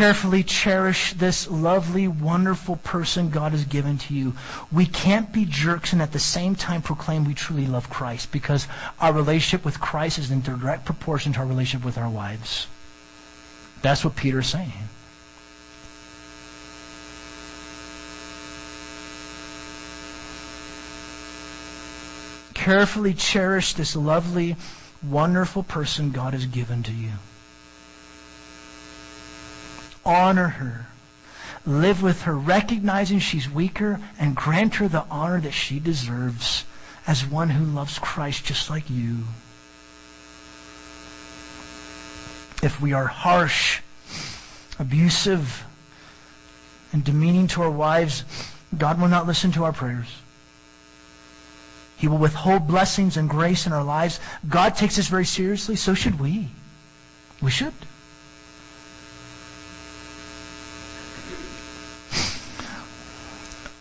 carefully 0.00 0.42
cherish 0.42 1.12
this 1.12 1.46
lovely, 1.50 2.08
wonderful 2.08 2.74
person 2.76 3.28
God 3.28 3.52
has 3.52 3.66
given 3.66 3.98
to 3.98 4.14
you. 4.14 4.32
We 4.72 4.86
can't 4.86 5.30
be 5.30 5.44
jerks 5.44 5.92
and 5.92 6.00
at 6.00 6.10
the 6.10 6.18
same 6.18 6.54
time 6.54 6.80
proclaim 6.80 7.26
we 7.26 7.34
truly 7.34 7.66
love 7.66 7.90
Christ 7.90 8.32
because 8.32 8.66
our 8.98 9.12
relationship 9.12 9.62
with 9.62 9.78
Christ 9.78 10.18
is 10.18 10.30
in 10.30 10.40
direct 10.40 10.86
proportion 10.86 11.34
to 11.34 11.40
our 11.40 11.44
relationship 11.44 11.84
with 11.84 11.98
our 11.98 12.08
wives. 12.08 12.66
That's 13.82 14.02
what 14.02 14.16
Peter 14.16 14.38
is 14.38 14.46
saying. 14.46 14.72
Carefully 22.54 23.12
cherish 23.12 23.74
this 23.74 23.94
lovely, 23.94 24.56
wonderful 25.02 25.62
person 25.62 26.12
God 26.12 26.32
has 26.32 26.46
given 26.46 26.84
to 26.84 26.92
you. 26.92 27.10
Honor 30.04 30.48
her. 30.48 30.86
Live 31.66 32.02
with 32.02 32.22
her, 32.22 32.36
recognizing 32.36 33.18
she's 33.18 33.48
weaker, 33.48 34.00
and 34.18 34.34
grant 34.34 34.76
her 34.76 34.88
the 34.88 35.04
honor 35.10 35.40
that 35.40 35.52
she 35.52 35.78
deserves 35.78 36.64
as 37.06 37.24
one 37.24 37.50
who 37.50 37.64
loves 37.64 37.98
Christ 37.98 38.44
just 38.44 38.70
like 38.70 38.88
you. 38.88 39.18
If 42.62 42.80
we 42.80 42.92
are 42.92 43.06
harsh, 43.06 43.80
abusive, 44.78 45.64
and 46.92 47.04
demeaning 47.04 47.48
to 47.48 47.62
our 47.62 47.70
wives, 47.70 48.24
God 48.76 49.00
will 49.00 49.08
not 49.08 49.26
listen 49.26 49.52
to 49.52 49.64
our 49.64 49.72
prayers. 49.72 50.08
He 51.96 52.08
will 52.08 52.18
withhold 52.18 52.66
blessings 52.66 53.16
and 53.16 53.28
grace 53.28 53.66
in 53.66 53.72
our 53.72 53.84
lives. 53.84 54.20
God 54.48 54.74
takes 54.74 54.96
this 54.96 55.08
very 55.08 55.26
seriously. 55.26 55.76
So 55.76 55.94
should 55.94 56.18
we. 56.18 56.48
We 57.42 57.50
should. 57.50 57.74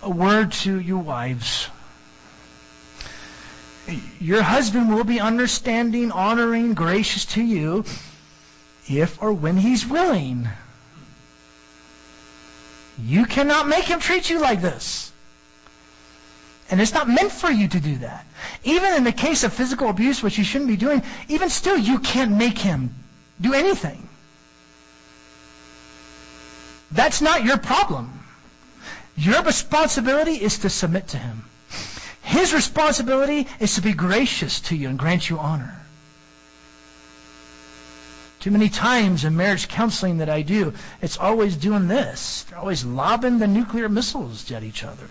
A 0.10 0.12
word 0.12 0.54
to 0.64 0.80
your 0.80 1.04
wives. 1.04 1.70
Your 4.20 4.42
husband 4.42 4.92
will 4.92 5.04
be 5.04 5.20
understanding, 5.20 6.12
honoring, 6.12 6.74
gracious 6.74 7.26
to 7.26 7.44
you 7.44 7.86
if 8.90 9.22
or 9.22 9.32
when 9.32 9.56
he's 9.56 9.86
willing. 9.86 10.50
You 13.06 13.28
cannot 13.28 13.68
make 13.68 13.84
him 13.84 14.00
treat 14.00 14.32
you 14.32 14.40
like 14.40 14.64
this. 14.64 15.12
And 16.72 16.82
it's 16.82 16.96
not 16.96 17.08
meant 17.08 17.32
for 17.32 17.52
you 17.52 17.68
to 17.68 17.80
do 17.80 17.98
that. 17.98 18.26
Even 18.64 18.96
in 18.96 19.04
the 19.04 19.12
case 19.12 19.44
of 19.44 19.54
physical 19.54 19.92
abuse, 19.92 20.24
which 20.24 20.40
you 20.40 20.44
shouldn't 20.44 20.72
be 20.72 20.76
doing, 20.76 21.04
even 21.28 21.52
still, 21.52 21.78
you 21.78 22.00
can't 22.00 22.32
make 22.32 22.58
him 22.58 22.96
do 23.40 23.54
anything. 23.54 24.10
That's 26.92 27.22
not 27.22 27.44
your 27.44 27.60
problem. 27.60 28.19
Your 29.20 29.44
responsibility 29.44 30.36
is 30.36 30.60
to 30.60 30.70
submit 30.70 31.10
to 31.10 31.18
him. 31.18 31.44
His 32.22 32.54
responsibility 32.54 33.48
is 33.60 33.76
to 33.76 33.82
be 33.82 33.92
gracious 33.92 34.62
to 34.62 34.78
you 34.78 34.88
and 34.88 34.98
grant 34.98 35.30
you 35.30 35.38
honor. 35.40 35.76
Too 38.40 38.52
many 38.52 38.70
times 38.70 39.26
in 39.26 39.36
marriage 39.36 39.68
counseling 39.68 40.20
that 40.20 40.30
I 40.30 40.42
do, 40.44 40.74
it's 41.02 41.18
always 41.18 41.58
doing 41.58 41.90
this. 41.90 42.44
They're 42.44 42.60
always 42.60 42.86
lobbing 42.86 43.40
the 43.40 43.48
nuclear 43.48 43.90
missiles 43.90 44.50
at 44.54 44.64
each 44.64 44.86
other. 44.86 45.10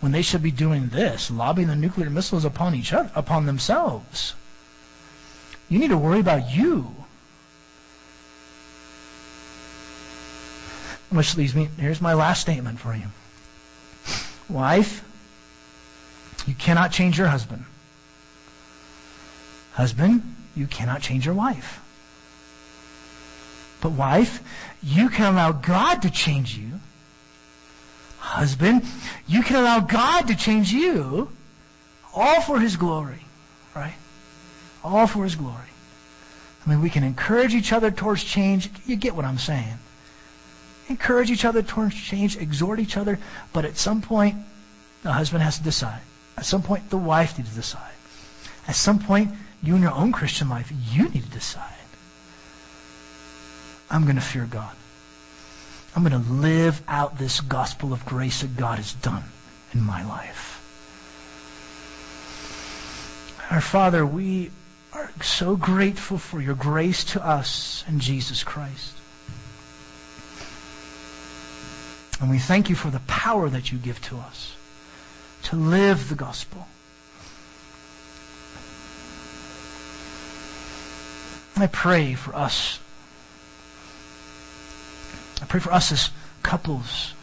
When 0.00 0.12
they 0.12 0.20
should 0.20 0.42
be 0.42 0.50
doing 0.50 0.88
this, 0.88 1.30
lobbing 1.30 1.68
the 1.68 1.76
nuclear 1.76 2.10
missiles 2.10 2.44
upon 2.44 2.74
each 2.74 2.92
other, 2.92 3.10
upon 3.14 3.46
themselves. 3.46 4.34
You 5.70 5.78
need 5.78 5.88
to 5.88 5.96
worry 5.96 6.20
about 6.20 6.50
you. 6.50 6.99
Which 11.10 11.36
leads 11.36 11.54
me, 11.54 11.68
here's 11.76 12.00
my 12.00 12.14
last 12.14 12.40
statement 12.40 12.78
for 12.78 12.94
you. 12.94 13.06
Wife, 14.48 15.04
you 16.46 16.54
cannot 16.54 16.92
change 16.92 17.18
your 17.18 17.26
husband. 17.26 17.64
Husband, 19.72 20.22
you 20.54 20.66
cannot 20.66 21.02
change 21.02 21.26
your 21.26 21.34
wife. 21.34 21.80
But 23.80 23.90
wife, 23.92 24.42
you 24.82 25.08
can 25.08 25.32
allow 25.32 25.52
God 25.52 26.02
to 26.02 26.10
change 26.10 26.56
you. 26.56 26.80
Husband, 28.18 28.84
you 29.26 29.42
can 29.42 29.56
allow 29.56 29.80
God 29.80 30.28
to 30.28 30.36
change 30.36 30.70
you, 30.72 31.30
all 32.14 32.40
for 32.40 32.60
His 32.60 32.76
glory, 32.76 33.24
right? 33.74 33.94
All 34.84 35.06
for 35.06 35.24
His 35.24 35.34
glory. 35.34 35.56
I 36.64 36.70
mean, 36.70 36.82
we 36.82 36.90
can 36.90 37.02
encourage 37.02 37.54
each 37.54 37.72
other 37.72 37.90
towards 37.90 38.22
change. 38.22 38.70
You 38.86 38.96
get 38.96 39.16
what 39.16 39.24
I'm 39.24 39.38
saying. 39.38 39.78
Encourage 40.90 41.30
each 41.30 41.44
other 41.44 41.62
towards 41.62 41.94
change, 41.94 42.36
exhort 42.36 42.80
each 42.80 42.96
other, 42.96 43.20
but 43.52 43.64
at 43.64 43.76
some 43.76 44.02
point, 44.02 44.34
the 45.04 45.12
husband 45.12 45.40
has 45.40 45.56
to 45.58 45.62
decide. 45.62 46.00
At 46.36 46.44
some 46.44 46.62
point, 46.62 46.90
the 46.90 46.98
wife 46.98 47.38
needs 47.38 47.50
to 47.50 47.54
decide. 47.54 47.92
At 48.66 48.74
some 48.74 48.98
point, 48.98 49.30
you 49.62 49.76
in 49.76 49.82
your 49.82 49.92
own 49.92 50.10
Christian 50.10 50.48
life, 50.48 50.72
you 50.90 51.08
need 51.08 51.22
to 51.22 51.30
decide. 51.30 51.64
I'm 53.88 54.02
going 54.02 54.16
to 54.16 54.20
fear 54.20 54.48
God. 54.50 54.74
I'm 55.94 56.02
going 56.02 56.20
to 56.20 56.28
live 56.28 56.82
out 56.88 57.16
this 57.16 57.40
gospel 57.40 57.92
of 57.92 58.04
grace 58.04 58.40
that 58.40 58.56
God 58.56 58.78
has 58.78 58.92
done 58.92 59.22
in 59.72 59.82
my 59.82 60.04
life. 60.04 60.56
Our 63.48 63.60
Father, 63.60 64.04
we 64.04 64.50
are 64.92 65.10
so 65.22 65.54
grateful 65.54 66.18
for 66.18 66.40
your 66.40 66.56
grace 66.56 67.04
to 67.12 67.24
us 67.24 67.84
in 67.86 68.00
Jesus 68.00 68.42
Christ. 68.42 68.94
And 72.20 72.30
we 72.30 72.38
thank 72.38 72.68
you 72.68 72.76
for 72.76 72.90
the 72.90 73.00
power 73.00 73.48
that 73.48 73.72
you 73.72 73.78
give 73.78 74.00
to 74.02 74.18
us 74.18 74.54
to 75.44 75.56
live 75.56 76.08
the 76.08 76.14
gospel. 76.14 76.66
I 81.56 81.66
pray 81.66 82.14
for 82.14 82.34
us 82.34 82.78
I 85.42 85.46
pray 85.46 85.60
for 85.60 85.72
us 85.72 85.92
as 85.92 86.10
couples. 86.42 87.14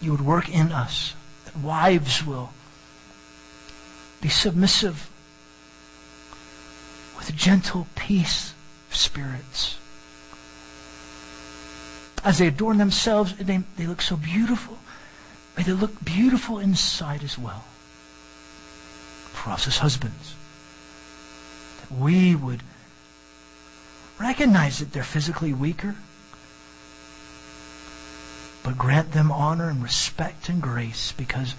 You 0.00 0.12
would 0.12 0.20
work 0.20 0.48
in 0.48 0.72
us. 0.72 1.14
That 1.46 1.56
wives 1.56 2.24
will 2.24 2.50
be 4.20 4.28
submissive 4.28 5.10
with 7.16 7.34
gentle 7.34 7.86
peace 7.96 8.54
of 8.90 8.96
spirits. 8.96 9.76
As 12.24 12.38
they 12.38 12.46
adorn 12.46 12.78
themselves, 12.78 13.34
they, 13.36 13.58
they 13.76 13.86
look 13.86 14.02
so 14.02 14.16
beautiful. 14.16 14.78
May 15.56 15.62
they 15.62 15.72
look 15.72 16.02
beautiful 16.02 16.58
inside 16.58 17.22
as 17.22 17.38
well. 17.38 17.64
For 19.34 19.50
us 19.50 19.68
as 19.68 19.78
husbands. 19.78 20.34
That 21.80 21.98
we 21.98 22.34
would 22.34 22.62
Recognize 24.18 24.78
that 24.78 24.92
they're 24.92 25.02
physically 25.02 25.52
weaker, 25.52 25.96
but 28.62 28.78
grant 28.78 29.10
them 29.10 29.32
honor 29.32 29.68
and 29.68 29.82
respect 29.82 30.48
and 30.48 30.62
grace 30.62 31.12
because 31.12 31.52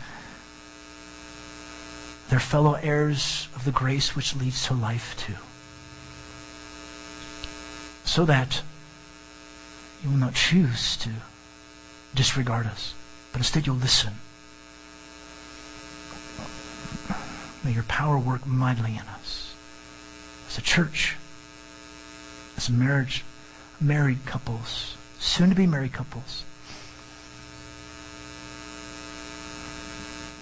they're 2.29 2.39
fellow 2.39 2.73
heirs 2.73 3.47
of 3.55 3.65
the 3.65 3.71
grace 3.71 4.15
which 4.15 4.35
leads 4.35 4.67
to 4.67 4.73
life 4.73 5.15
too. 5.17 5.35
So 8.05 8.25
that 8.25 8.61
you 10.05 10.11
will 10.11 10.17
not 10.17 10.35
choose 10.35 10.97
to 10.97 11.09
disregard 12.13 12.67
us, 12.67 12.93
but 13.31 13.39
instead 13.39 13.65
you'll 13.65 13.75
listen. 13.75 14.13
May 17.63 17.71
your 17.71 17.83
power 17.83 18.15
work 18.19 18.45
mightily 18.45 18.91
in 18.91 18.99
us 18.99 19.51
as 20.47 20.59
a 20.59 20.61
church 20.61 21.15
as 22.55 22.69
marriage, 22.69 23.25
married 23.81 24.23
couples, 24.27 24.95
soon 25.17 25.49
to 25.49 25.55
be 25.55 25.65
married 25.65 25.93
couples. 25.93 26.43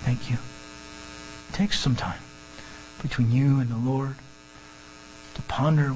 Thank 0.03 0.30
you. 0.30 0.38
It 1.49 1.53
takes 1.53 1.80
some 1.80 1.95
time 1.95 2.20
between 3.01 3.32
you 3.32 3.61
and 3.61 3.70
the 3.70 3.78
Lord 3.78 4.18
to 5.36 5.41
ponder, 5.43 5.95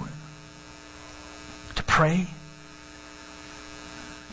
to 1.75 1.83
pray, 1.83 2.27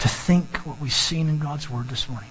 to 0.04 0.08
think 0.10 0.58
what 0.66 0.78
we've 0.82 0.92
seen 0.92 1.30
in 1.30 1.38
God's 1.38 1.70
Word 1.70 1.88
this 1.88 2.10
morning. 2.10 2.28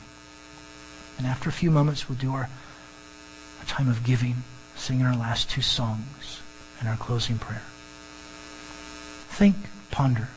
And 1.18 1.26
after 1.26 1.50
a 1.50 1.52
few 1.52 1.72
moments, 1.72 2.08
we'll 2.08 2.20
do 2.20 2.32
our, 2.36 2.48
our 2.48 3.66
time 3.66 3.90
of 3.90 4.04
giving, 4.04 4.36
singing 4.76 5.08
our 5.08 5.16
last 5.16 5.50
two 5.50 5.64
songs, 5.64 6.40
and 6.80 6.88
our 6.88 6.98
closing 6.98 7.40
prayer. 7.40 7.64
Think, 9.30 9.56
ponder. 9.90 10.30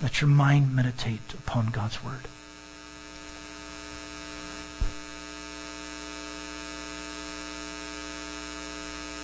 Let 0.00 0.22
your 0.22 0.30
mind 0.30 0.74
meditate 0.74 1.34
upon 1.34 1.66
God's 1.66 2.02
Word. 2.02 2.26